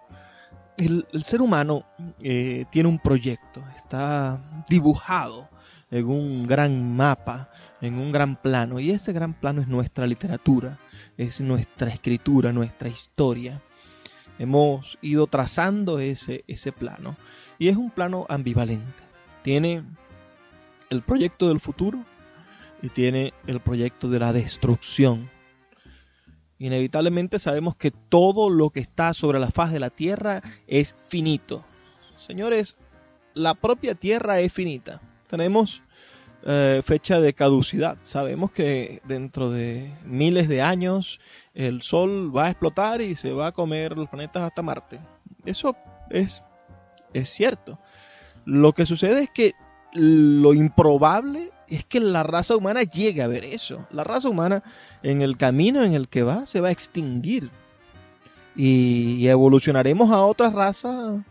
El, 0.77 1.05
ser 1.23 1.41
humano 1.41 1.85
eh, 2.21 2.65
tiene 2.71 2.87
un 2.87 2.99
proyecto, 2.99 3.63
está 3.75 4.63
dibujado 4.69 5.49
en 5.91 6.07
un 6.07 6.47
gran 6.47 6.95
mapa, 6.95 7.49
en 7.81 7.95
un 7.95 8.11
gran 8.11 8.35
plano, 8.35 8.79
y 8.79 8.91
ese 8.91 9.11
gran 9.11 9.33
plano 9.33 9.61
es 9.61 9.67
nuestra 9.67 10.05
literatura, 10.05 10.77
es 11.17 11.41
nuestra 11.41 11.89
escritura, 11.89 12.53
nuestra 12.53 12.89
historia. 12.89 13.61
Hemos 14.39 14.97
ido 15.01 15.27
trazando 15.27 15.99
ese, 15.99 16.43
ese 16.47 16.71
plano, 16.71 17.17
y 17.59 17.67
es 17.67 17.77
un 17.77 17.91
plano 17.91 18.25
ambivalente. 18.29 19.03
Tiene 19.43 19.83
el 20.89 21.01
proyecto 21.01 21.49
del 21.49 21.59
futuro 21.59 22.03
y 22.81 22.89
tiene 22.89 23.33
el 23.47 23.59
proyecto 23.59 24.09
de 24.09 24.19
la 24.19 24.33
destrucción. 24.33 25.29
Inevitablemente 26.57 27.39
sabemos 27.39 27.75
que 27.75 27.91
todo 27.91 28.49
lo 28.49 28.69
que 28.69 28.79
está 28.79 29.13
sobre 29.13 29.39
la 29.39 29.51
faz 29.51 29.71
de 29.71 29.79
la 29.79 29.89
tierra 29.89 30.41
es 30.67 30.95
finito. 31.07 31.63
Señores, 32.17 32.75
la 33.33 33.55
propia 33.55 33.95
tierra 33.95 34.39
es 34.39 34.51
finita. 34.51 35.01
Tenemos 35.27 35.81
eh, 36.45 36.81
fecha 36.85 37.19
de 37.19 37.33
caducidad. 37.33 37.97
Sabemos 38.03 38.51
que 38.51 39.01
dentro 39.05 39.49
de 39.49 39.93
miles 40.05 40.47
de 40.47 40.61
años 40.61 41.19
el 41.53 41.81
Sol 41.81 42.35
va 42.35 42.45
a 42.45 42.49
explotar 42.49 43.01
y 43.01 43.15
se 43.15 43.33
va 43.33 43.47
a 43.47 43.51
comer 43.51 43.97
los 43.97 44.07
planetas 44.07 44.43
hasta 44.43 44.61
Marte. 44.61 44.99
Eso 45.45 45.75
es, 46.09 46.41
es 47.13 47.29
cierto. 47.29 47.77
Lo 48.45 48.73
que 48.73 48.85
sucede 48.85 49.23
es 49.23 49.29
que 49.29 49.53
lo 49.93 50.53
improbable 50.53 51.51
es 51.67 51.83
que 51.83 51.99
la 51.99 52.23
raza 52.23 52.55
humana 52.55 52.83
llegue 52.83 53.21
a 53.21 53.27
ver 53.27 53.43
eso. 53.43 53.85
La 53.91 54.05
raza 54.05 54.29
humana 54.29 54.63
en 55.03 55.21
el 55.21 55.35
camino 55.35 55.83
en 55.83 55.93
el 55.93 56.07
que 56.07 56.23
va 56.23 56.45
se 56.45 56.61
va 56.61 56.69
a 56.69 56.71
extinguir. 56.71 57.49
Y, 58.55 59.27
evolucionaremos 59.27 60.11
a 60.11 60.21
otra 60.21 60.49
raza 60.49 61.23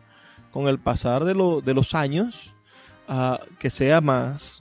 con 0.53 0.69
el 0.69 0.79
pasar 0.79 1.25
de, 1.25 1.35
de 1.65 1.75
los 1.75 1.95
años 1.95 2.55
que 3.59 3.71
sea 3.71 4.01
más, 4.01 4.61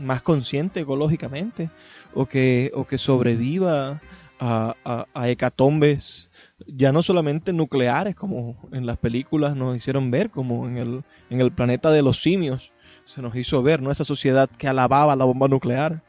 más 0.00 0.22
consciente 0.22 0.80
ecológicamente 0.80 1.70
o 2.14 2.26
que, 2.26 2.72
o 2.74 2.86
que 2.86 2.98
sobreviva 2.98 4.00
a, 4.40 5.06
a, 5.14 5.28
hecatombes 5.28 6.30
ya 6.66 6.92
no 6.92 7.02
solamente 7.02 7.52
nucleares 7.52 8.14
como 8.14 8.56
en 8.72 8.86
las 8.86 8.96
películas 8.96 9.54
nos 9.54 9.76
hicieron 9.76 10.10
ver, 10.10 10.30
como 10.30 10.66
en 10.66 10.78
el, 10.78 11.04
en 11.28 11.40
el 11.40 11.52
planeta 11.52 11.90
de 11.90 12.02
los 12.02 12.20
simios 12.20 12.72
se 13.04 13.22
nos 13.22 13.34
hizo 13.34 13.62
ver, 13.62 13.82
no 13.82 13.90
esa 13.90 14.04
sociedad 14.04 14.48
que 14.48 14.68
alababa 14.68 15.16
la 15.16 15.24
bomba 15.24 15.48
nuclear, 15.48 16.02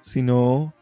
sino, 0.00 0.74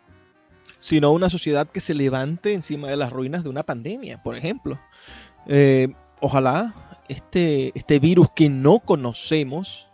sino 0.79 1.13
una 1.13 1.29
sociedad 1.29 1.69
que 1.69 1.81
se 1.81 1.95
levante 1.95 2.55
encima 2.55 2.89
de 2.89 2.97
las 2.97 3.13
ruinas 3.13 3.45
de 3.45 3.51
una 3.51 3.63
pandemia, 3.63 4.23
por 4.23 4.37
ejemplo. 4.37 4.81
Eh, 5.47 5.89
ojalá 6.21 6.75
este, 7.09 7.73
este 7.79 7.99
virus 7.99 8.29
que 8.35 8.49
no 8.49 8.79
conocemos 8.79 9.89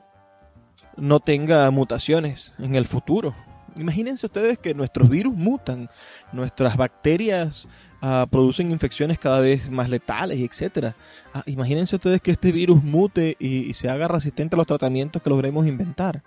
no 0.97 1.21
tenga 1.21 1.71
mutaciones 1.71 2.53
en 2.59 2.75
el 2.75 2.87
futuro. 2.87 3.35
Imagínense 3.77 4.27
ustedes 4.27 4.59
que 4.59 4.75
nuestros 4.75 5.09
virus 5.09 5.35
mutan, 5.35 5.89
nuestras 6.33 6.77
bacterias 6.77 7.67
uh, 8.03 8.27
producen 8.29 8.71
infecciones 8.71 9.19
cada 9.19 9.41
vez 9.41 9.71
más 9.71 9.89
letales, 9.89 10.39
etcétera. 10.41 10.95
Uh, 11.35 11.51
imagínense 11.51 11.97
ustedes 11.97 12.21
que 12.21 12.33
este 12.33 12.53
virus 12.53 12.83
mute 12.83 13.37
y, 13.39 13.73
se 13.75 13.89
haga 13.89 14.09
resistente 14.09 14.57
a 14.57 14.59
los 14.59 14.67
tratamientos 14.67 15.23
que 15.23 15.31
logremos 15.31 15.67
inventar 15.67 16.23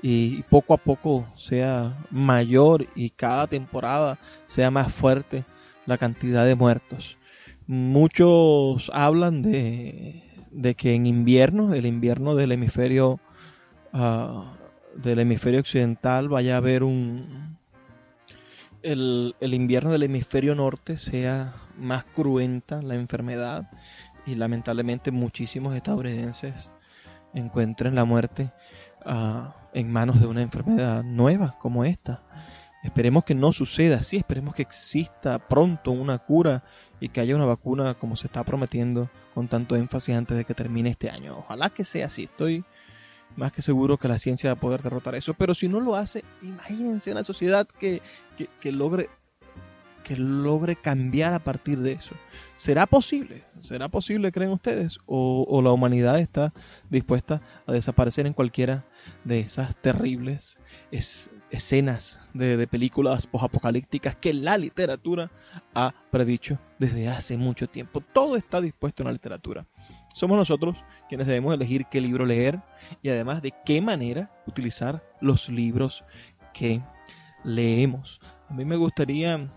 y, 0.00 0.42
poco 0.44 0.72
a 0.72 0.78
poco 0.78 1.26
sea 1.36 1.98
mayor 2.10 2.86
y 2.94 3.10
cada 3.10 3.46
temporada 3.46 4.18
sea 4.46 4.70
más 4.70 4.92
fuerte 4.92 5.44
la 5.84 5.98
cantidad 5.98 6.46
de 6.46 6.54
muertos. 6.54 7.18
Muchos 7.66 8.90
hablan 8.94 9.42
de 9.42 10.74
que 10.76 10.94
en 10.94 11.06
invierno, 11.06 11.74
el 11.74 11.84
invierno 11.84 12.34
del 12.34 12.52
hemisferio 12.52 13.20
uh, 13.92 14.44
del 14.96 15.18
hemisferio 15.18 15.60
occidental 15.60 16.28
vaya 16.28 16.54
a 16.54 16.58
haber 16.58 16.82
un 16.82 17.56
el, 18.82 19.34
el, 19.40 19.54
invierno 19.54 19.90
del 19.90 20.04
hemisferio 20.04 20.54
norte 20.54 20.96
sea 20.96 21.54
más 21.76 22.04
cruenta 22.04 22.82
la 22.82 22.94
enfermedad 22.94 23.68
y 24.26 24.34
lamentablemente 24.34 25.10
muchísimos 25.10 25.74
estadounidenses 25.74 26.72
encuentren 27.34 27.94
la 27.94 28.04
muerte 28.04 28.50
uh, 29.04 29.50
en 29.72 29.92
manos 29.92 30.20
de 30.20 30.26
una 30.26 30.42
enfermedad 30.42 31.02
nueva 31.04 31.56
como 31.58 31.84
esta. 31.84 32.22
Esperemos 32.82 33.24
que 33.24 33.34
no 33.34 33.52
suceda 33.52 33.96
así, 33.96 34.16
esperemos 34.16 34.54
que 34.54 34.62
exista 34.62 35.38
pronto 35.38 35.90
una 35.90 36.18
cura 36.18 36.62
y 37.00 37.08
que 37.08 37.20
haya 37.20 37.34
una 37.34 37.44
vacuna 37.44 37.94
como 37.94 38.16
se 38.16 38.28
está 38.28 38.44
prometiendo 38.44 39.10
con 39.34 39.48
tanto 39.48 39.74
énfasis 39.74 40.14
antes 40.14 40.36
de 40.36 40.44
que 40.44 40.54
termine 40.54 40.90
este 40.90 41.10
año. 41.10 41.38
Ojalá 41.38 41.70
que 41.70 41.84
sea 41.84 42.06
así, 42.06 42.24
estoy 42.24 42.64
más 43.36 43.52
que 43.52 43.62
seguro 43.62 43.98
que 43.98 44.08
la 44.08 44.18
ciencia 44.18 44.50
va 44.50 44.54
a 44.54 44.60
poder 44.60 44.82
derrotar 44.82 45.14
eso. 45.14 45.34
Pero 45.34 45.54
si 45.54 45.68
no 45.68 45.80
lo 45.80 45.94
hace, 45.96 46.24
imagínense 46.42 47.12
una 47.12 47.24
sociedad 47.24 47.66
que, 47.66 48.02
que, 48.60 48.72
logre 48.72 49.08
que 50.02 50.16
logre 50.16 50.76
cambiar 50.76 51.34
a 51.34 51.40
partir 51.40 51.78
de 51.80 51.92
eso. 51.92 52.14
¿Será 52.54 52.86
posible? 52.86 53.44
¿Será 53.60 53.88
posible, 53.88 54.30
creen 54.30 54.52
ustedes? 54.52 54.98
¿O, 55.04 55.60
la 55.62 55.72
humanidad 55.72 56.20
está 56.20 56.54
dispuesta 56.88 57.42
a 57.66 57.72
desaparecer 57.72 58.26
en 58.26 58.32
cualquiera 58.32 58.84
de 59.24 59.40
esas 59.40 59.74
terribles 59.82 60.58
es, 60.92 61.30
escenas 61.50 62.20
de, 62.34 62.56
de 62.56 62.66
películas 62.68 63.26
posapocalípticas 63.26 64.14
que 64.16 64.32
la 64.32 64.56
literatura 64.58 65.30
ha 65.74 65.92
predicho 66.10 66.58
desde 66.78 67.08
hace 67.08 67.36
mucho 67.36 67.68
tiempo? 67.68 68.00
Todo 68.00 68.36
está 68.36 68.60
dispuesto 68.60 69.02
en 69.02 69.08
la 69.08 69.12
literatura. 69.12 69.66
Somos 70.16 70.38
nosotros 70.38 70.78
quienes 71.10 71.26
debemos 71.26 71.52
elegir 71.52 71.84
qué 71.90 72.00
libro 72.00 72.24
leer 72.24 72.62
y 73.02 73.10
además 73.10 73.42
de 73.42 73.52
qué 73.66 73.82
manera 73.82 74.30
utilizar 74.46 75.04
los 75.20 75.50
libros 75.50 76.04
que 76.54 76.80
leemos. 77.44 78.18
A 78.48 78.54
mí 78.54 78.64
me 78.64 78.76
gustaría 78.76 79.52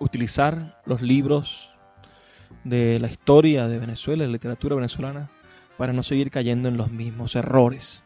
utilizar 0.00 0.80
los 0.86 1.02
libros 1.02 1.70
de 2.64 2.98
la 2.98 3.08
historia 3.08 3.68
de 3.68 3.78
Venezuela, 3.78 4.22
de 4.22 4.28
la 4.28 4.32
literatura 4.32 4.76
venezolana, 4.76 5.28
para 5.76 5.92
no 5.92 6.02
seguir 6.02 6.30
cayendo 6.30 6.70
en 6.70 6.78
los 6.78 6.90
mismos 6.90 7.36
errores. 7.36 8.02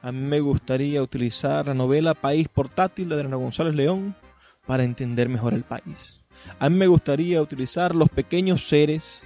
A 0.00 0.10
mí 0.10 0.20
me 0.20 0.40
gustaría 0.40 1.02
utilizar 1.02 1.66
la 1.66 1.74
novela 1.74 2.14
País 2.14 2.48
Portátil 2.48 3.10
de 3.10 3.16
Adriana 3.16 3.36
González 3.36 3.74
León 3.74 4.16
para 4.66 4.84
entender 4.84 5.28
mejor 5.28 5.52
el 5.52 5.64
país. 5.64 6.18
A 6.58 6.70
mí 6.70 6.78
me 6.78 6.86
gustaría 6.86 7.42
utilizar 7.42 7.94
Los 7.94 8.08
Pequeños 8.08 8.66
Seres 8.68 9.22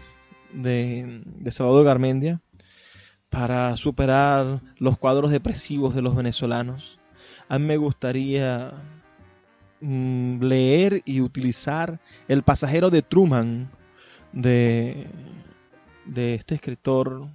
de, 0.53 1.23
Salvador 1.51 1.85
Garmendia 1.85 2.41
para 3.31 3.77
superar 3.77 4.61
los 4.79 4.99
cuadros 4.99 5.31
depresivos 5.31 5.95
de 5.95 6.03
los 6.03 6.15
venezolanos. 6.15 6.99
A 7.49 7.59
mí 7.59 7.67
me 7.67 7.77
gustaría 7.77 8.73
mm, 9.81 10.43
leer 10.43 11.03
y 11.05 11.21
utilizar 11.21 12.01
El 12.29 12.43
pasajero 12.43 12.91
de 12.91 13.03
Truman 13.03 13.71
de, 14.33 15.07
de 16.05 16.35
este 16.35 16.55
escritor 16.57 17.29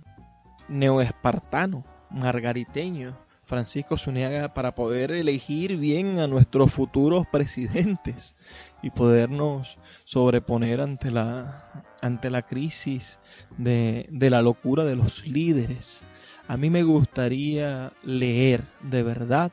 neoespartano, 0.68 1.84
margariteño, 2.09 3.18
Francisco 3.45 3.97
Zuniaga, 3.97 4.53
para 4.53 4.76
poder 4.76 5.11
elegir 5.11 5.78
bien 5.78 6.20
a 6.20 6.28
nuestros 6.28 6.74
futuros 6.74 7.26
presidentes 7.28 8.36
y 8.82 8.91
podernos 8.91 9.78
sobreponer 10.05 10.82
ante 10.82 11.11
la, 11.11 11.84
ante 12.01 12.30
la 12.30 12.43
crisis 12.43 13.19
de, 13.57 14.07
de 14.11 14.30
la 14.30 14.41
locura 14.41 14.86
de 14.86 14.95
los 14.95 15.25
líderes. 15.25 16.05
A 16.47 16.57
mí 16.57 16.69
me 16.69 16.84
gustaría 16.84 17.91
leer 18.03 18.63
de 18.82 19.03
verdad, 19.03 19.51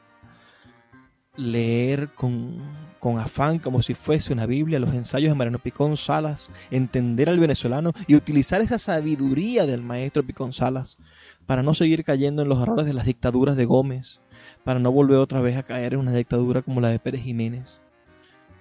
leer 1.37 2.11
con, 2.15 2.59
con, 3.01 3.19
afán 3.19 3.59
como 3.59 3.83
si 3.83 3.95
fuese 3.95 4.33
una 4.33 4.47
Biblia, 4.47 4.79
los 4.79 4.95
ensayos 4.95 5.31
de 5.31 5.35
Mariano 5.35 5.59
Picón 5.59 5.97
Salas, 5.97 6.51
entender 6.71 7.29
al 7.29 7.41
venezolano 7.41 7.93
y 8.07 8.15
utilizar 8.15 8.61
esa 8.61 8.79
sabiduría 8.79 9.67
del 9.67 9.83
maestro 9.83 10.23
Picón 10.23 10.53
Salas 10.53 10.99
para 11.47 11.63
no 11.63 11.75
seguir 11.75 12.05
cayendo 12.05 12.43
en 12.43 12.49
los 12.49 12.63
errores 12.63 12.87
de 12.87 12.95
las 12.95 13.07
dictaduras 13.07 13.57
de 13.57 13.65
Gómez, 13.65 14.21
para 14.63 14.79
no 14.79 14.93
volver 14.93 15.19
otra 15.19 15.41
vez 15.41 15.57
a 15.57 15.65
caer 15.65 15.95
en 15.95 16.01
una 16.01 16.13
dictadura 16.13 16.63
como 16.63 16.81
la 16.81 16.89
de 16.89 16.99
Pérez 16.99 17.23
Jiménez. 17.23 17.81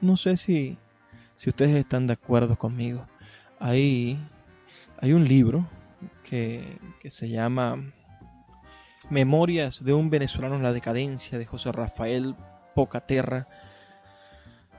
No 0.04 0.18
sé 0.18 0.36
si, 0.36 0.78
si 1.38 1.50
ustedes 1.50 1.78
están 1.78 2.08
de 2.08 2.14
acuerdo 2.14 2.58
conmigo. 2.58 3.08
Hay, 3.58 4.20
hay 5.00 5.14
un 5.14 5.26
libro 5.26 5.66
que, 6.26 6.78
que 7.00 7.10
se 7.10 7.30
llama 7.30 7.82
Memorias 9.10 9.82
de 9.82 9.94
un 9.94 10.10
venezolano 10.10 10.56
en 10.56 10.64
la 10.64 10.74
decadencia 10.74 11.38
de 11.38 11.46
José 11.46 11.72
Rafael 11.72 12.36
Pocaterra, 12.76 13.48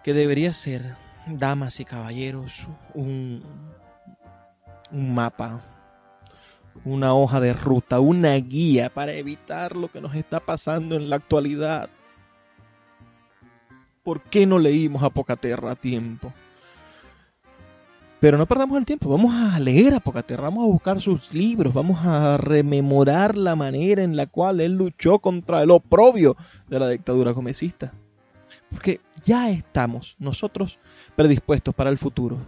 que 0.02 0.12
debería 0.12 0.52
ser, 0.52 0.94
damas 1.26 1.80
y 1.80 1.86
caballeros, 1.86 2.68
un, 2.92 3.42
un 4.92 5.14
mapa, 5.14 5.62
una 6.84 7.14
hoja 7.14 7.40
de 7.40 7.54
ruta, 7.54 7.98
una 7.98 8.34
guía 8.34 8.92
para 8.92 9.14
evitar 9.14 9.74
lo 9.74 9.88
que 9.88 10.02
nos 10.02 10.14
está 10.14 10.40
pasando 10.40 10.96
en 10.96 11.08
la 11.08 11.16
actualidad. 11.16 11.88
¿Por 14.04 14.20
qué 14.20 14.44
no 14.44 14.58
leímos 14.58 15.02
a 15.02 15.08
Pocaterra 15.08 15.72
a 15.72 15.76
tiempo? 15.76 16.30
Pero 18.20 18.36
no 18.36 18.46
perdamos 18.46 18.76
el 18.76 18.84
tiempo, 18.84 19.08
vamos 19.08 19.34
a 19.34 19.58
leer 19.58 19.94
a 19.94 20.00
Pocaterra, 20.00 20.44
vamos 20.44 20.64
a 20.64 20.72
buscar 20.72 21.00
sus 21.00 21.32
libros, 21.32 21.72
vamos 21.72 22.04
a 22.04 22.36
rememorar 22.36 23.34
la 23.34 23.56
manera 23.56 24.02
en 24.02 24.14
la 24.14 24.26
cual 24.26 24.60
él 24.60 24.74
luchó 24.74 25.18
contra 25.18 25.62
el 25.62 25.70
oprobio 25.70 26.36
de 26.68 26.78
la 26.78 26.88
dictadura 26.90 27.32
comecista. 27.32 27.94
Porque 28.70 29.00
ya 29.24 29.50
estamos 29.50 30.16
nosotros 30.18 30.78
predispuestos 31.16 31.74
para 31.74 31.88
el 31.88 31.96
futuro 31.96 32.38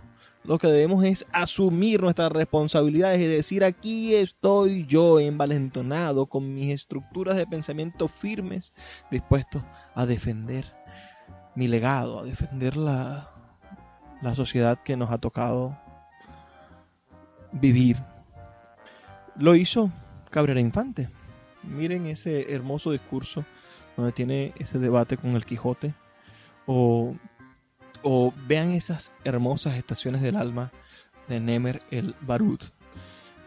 lo 0.46 0.58
que 0.58 0.68
debemos 0.68 1.04
es 1.04 1.26
asumir 1.32 2.00
nuestras 2.00 2.30
responsabilidades 2.30 3.20
y 3.20 3.24
decir 3.24 3.64
aquí 3.64 4.14
estoy 4.14 4.86
yo 4.86 5.18
envalentonado 5.18 6.26
con 6.26 6.54
mis 6.54 6.72
estructuras 6.72 7.36
de 7.36 7.48
pensamiento 7.48 8.06
firmes, 8.06 8.72
dispuesto 9.10 9.64
a 9.94 10.06
defender 10.06 10.72
mi 11.56 11.66
legado, 11.66 12.20
a 12.20 12.24
defender 12.24 12.76
la, 12.76 13.28
la 14.22 14.34
sociedad 14.34 14.78
que 14.84 14.96
nos 14.96 15.10
ha 15.10 15.18
tocado 15.18 15.76
vivir. 17.52 17.96
Lo 19.36 19.54
hizo 19.54 19.90
Cabrera 20.30 20.60
Infante. 20.60 21.08
Miren 21.64 22.06
ese 22.06 22.54
hermoso 22.54 22.92
discurso 22.92 23.44
donde 23.96 24.12
tiene 24.12 24.52
ese 24.58 24.78
debate 24.78 25.16
con 25.16 25.34
el 25.34 25.44
Quijote 25.44 25.94
o 26.66 27.16
o 28.08 28.32
vean 28.46 28.70
esas 28.70 29.12
hermosas 29.24 29.74
estaciones 29.74 30.22
del 30.22 30.36
alma 30.36 30.70
de 31.26 31.40
Nemer 31.40 31.82
el 31.90 32.14
Barut. 32.20 32.62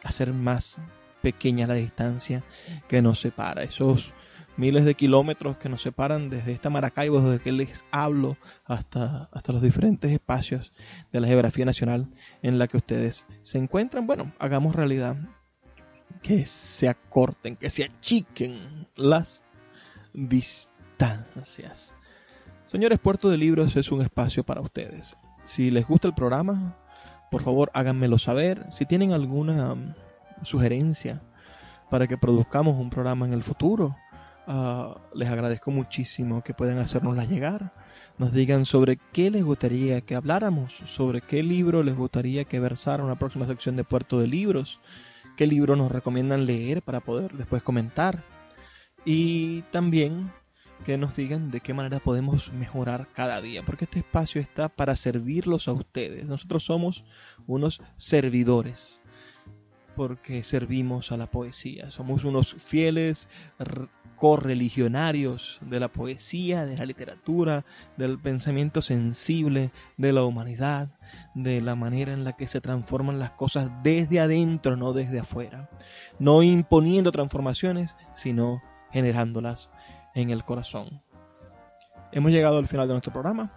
hacer 0.02 0.32
más 0.32 0.76
pequeña 1.22 1.66
la 1.66 1.74
distancia 1.74 2.42
que 2.88 3.02
nos 3.02 3.20
separa. 3.20 3.62
Esos 3.62 4.14
miles 4.56 4.84
de 4.84 4.94
kilómetros 4.94 5.58
que 5.58 5.68
nos 5.68 5.82
separan 5.82 6.30
desde 6.30 6.52
esta 6.52 6.70
Maracaibo, 6.70 7.20
desde 7.20 7.42
que 7.42 7.52
les 7.52 7.84
hablo, 7.90 8.36
hasta, 8.64 9.28
hasta 9.32 9.52
los 9.52 9.62
diferentes 9.62 10.10
espacios 10.10 10.72
de 11.12 11.20
la 11.20 11.28
geografía 11.28 11.64
nacional 11.64 12.08
en 12.42 12.58
la 12.58 12.68
que 12.68 12.76
ustedes 12.76 13.24
se 13.42 13.58
encuentran. 13.58 14.06
Bueno, 14.06 14.32
hagamos 14.38 14.74
realidad 14.74 15.16
que 16.22 16.46
se 16.46 16.88
acorten, 16.88 17.56
que 17.56 17.70
se 17.70 17.84
achiquen 17.84 18.88
las 18.96 19.42
distancias. 20.12 21.94
Señores, 22.64 22.98
Puerto 22.98 23.28
de 23.28 23.38
Libros 23.38 23.76
es 23.76 23.92
un 23.92 24.02
espacio 24.02 24.44
para 24.44 24.60
ustedes. 24.60 25.16
Si 25.46 25.70
les 25.70 25.86
gusta 25.86 26.08
el 26.08 26.14
programa, 26.14 26.76
por 27.30 27.40
favor 27.40 27.70
háganmelo 27.72 28.18
saber. 28.18 28.66
Si 28.70 28.84
tienen 28.84 29.12
alguna 29.12 29.74
um, 29.74 29.94
sugerencia 30.42 31.22
para 31.88 32.08
que 32.08 32.18
produzcamos 32.18 32.74
un 32.74 32.90
programa 32.90 33.26
en 33.26 33.32
el 33.32 33.44
futuro, 33.44 33.96
uh, 34.48 34.94
les 35.14 35.28
agradezco 35.28 35.70
muchísimo 35.70 36.42
que 36.42 36.52
puedan 36.52 36.78
hacernosla 36.78 37.24
llegar. 37.24 37.72
Nos 38.18 38.32
digan 38.32 38.64
sobre 38.64 38.98
qué 39.12 39.30
les 39.30 39.44
gustaría 39.44 40.00
que 40.00 40.16
habláramos, 40.16 40.74
sobre 40.74 41.20
qué 41.20 41.44
libro 41.44 41.84
les 41.84 41.94
gustaría 41.94 42.44
que 42.44 42.58
versara 42.58 43.04
una 43.04 43.16
próxima 43.16 43.46
sección 43.46 43.76
de 43.76 43.84
Puerto 43.84 44.18
de 44.18 44.26
Libros, 44.26 44.80
qué 45.36 45.46
libro 45.46 45.76
nos 45.76 45.92
recomiendan 45.92 46.44
leer 46.44 46.82
para 46.82 46.98
poder 46.98 47.32
después 47.34 47.62
comentar. 47.62 48.18
Y 49.04 49.62
también 49.70 50.32
que 50.84 50.98
nos 50.98 51.16
digan 51.16 51.50
de 51.50 51.60
qué 51.60 51.74
manera 51.74 51.98
podemos 51.98 52.52
mejorar 52.52 53.08
cada 53.14 53.40
día, 53.40 53.62
porque 53.64 53.84
este 53.84 54.00
espacio 54.00 54.40
está 54.40 54.68
para 54.68 54.96
servirlos 54.96 55.68
a 55.68 55.72
ustedes. 55.72 56.26
Nosotros 56.26 56.64
somos 56.64 57.04
unos 57.46 57.80
servidores, 57.96 59.00
porque 59.96 60.44
servimos 60.44 61.10
a 61.10 61.16
la 61.16 61.30
poesía. 61.30 61.90
Somos 61.90 62.24
unos 62.24 62.54
fieles 62.54 63.28
correligionarios 64.16 65.58
de 65.62 65.80
la 65.80 65.88
poesía, 65.88 66.64
de 66.64 66.76
la 66.76 66.86
literatura, 66.86 67.64
del 67.96 68.18
pensamiento 68.18 68.82
sensible 68.82 69.72
de 69.96 70.12
la 70.12 70.24
humanidad, 70.24 70.90
de 71.34 71.60
la 71.60 71.74
manera 71.74 72.12
en 72.12 72.24
la 72.24 72.34
que 72.34 72.46
se 72.46 72.60
transforman 72.60 73.18
las 73.18 73.32
cosas 73.32 73.70
desde 73.82 74.20
adentro, 74.20 74.76
no 74.76 74.92
desde 74.92 75.20
afuera. 75.20 75.70
No 76.18 76.42
imponiendo 76.42 77.10
transformaciones, 77.12 77.96
sino 78.14 78.62
generándolas 78.92 79.70
en 80.16 80.30
el 80.30 80.44
corazón. 80.44 81.02
Hemos 82.10 82.32
llegado 82.32 82.58
al 82.58 82.66
final 82.66 82.88
de 82.88 82.94
nuestro 82.94 83.12
programa. 83.12 83.52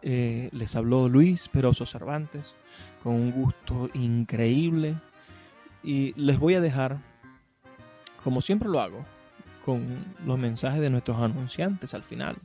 Eh, 0.00 0.48
les 0.52 0.76
habló 0.76 1.08
Luis 1.08 1.48
Peroso 1.48 1.84
Cervantes 1.86 2.54
con 3.02 3.14
un 3.14 3.32
gusto 3.32 3.90
increíble 3.94 4.94
y 5.82 6.14
les 6.14 6.38
voy 6.38 6.54
a 6.54 6.60
dejar, 6.60 6.98
como 8.22 8.40
siempre 8.40 8.68
lo 8.68 8.80
hago, 8.80 9.04
con 9.64 10.14
los 10.24 10.38
mensajes 10.38 10.80
de 10.80 10.88
nuestros 10.88 11.20
anunciantes 11.20 11.94
al 11.94 12.04
final. 12.04 12.36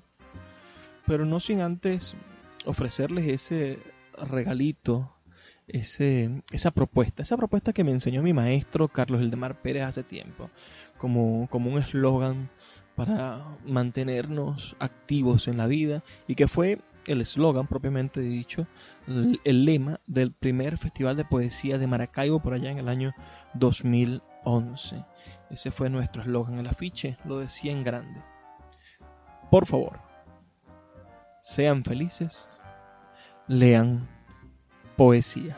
Pero 1.06 1.24
no 1.24 1.39
sin 1.39 1.62
antes 1.62 2.16
ofrecerles 2.66 3.28
ese 3.28 3.78
regalito, 4.32 5.14
ese, 5.68 6.41
esa 6.51 6.72
propuesta, 6.72 7.22
esa 7.22 7.38
propuesta 7.38 7.72
que 7.72 7.84
me 7.84 7.91
enseñó 7.91 8.24
mi 8.24 8.34
maestro 8.34 8.88
Carlos 8.88 9.22
Eldemar 9.22 9.62
Pérez 9.62 9.84
hace 9.84 10.01
tiempo, 10.01 10.49
como, 10.97 11.47
como 11.51 11.70
un 11.70 11.78
eslogan 11.78 12.49
para 12.96 13.44
mantenernos 13.66 14.76
activos 14.80 15.48
en 15.48 15.58
la 15.58 15.68
vida 15.68 16.04
y 16.28 16.36
que 16.36 16.48
fue 16.48 16.80
el 17.08 17.22
eslogan 17.22 17.68
propiamente 17.68 18.22
dicho, 18.22 18.68
el, 19.08 19.66
lema 19.66 20.00
del 20.08 20.32
primer 20.32 20.78
festival 20.78 21.18
de 21.18 21.26
poesía 21.26 21.78
de 21.78 21.88
Maracaibo 21.88 22.39
por 22.39 22.54
allá 22.54 22.72
en 22.72 22.78
el 22.78 22.89
año 22.89 23.14
2011. 23.56 25.04
Ese 25.50 25.72
fue 25.72 25.89
nuestro 25.89 26.22
eslogan, 26.22 26.60
el 26.60 26.68
afiche 26.68 27.18
lo 27.26 27.39
decía 27.39 27.72
en 27.72 27.84
grande. 27.84 28.22
Por 29.52 29.66
favor, 29.66 30.00
sean 31.41 31.84
felices, 31.84 32.48
lean 33.48 34.08
poesía. 34.96 35.58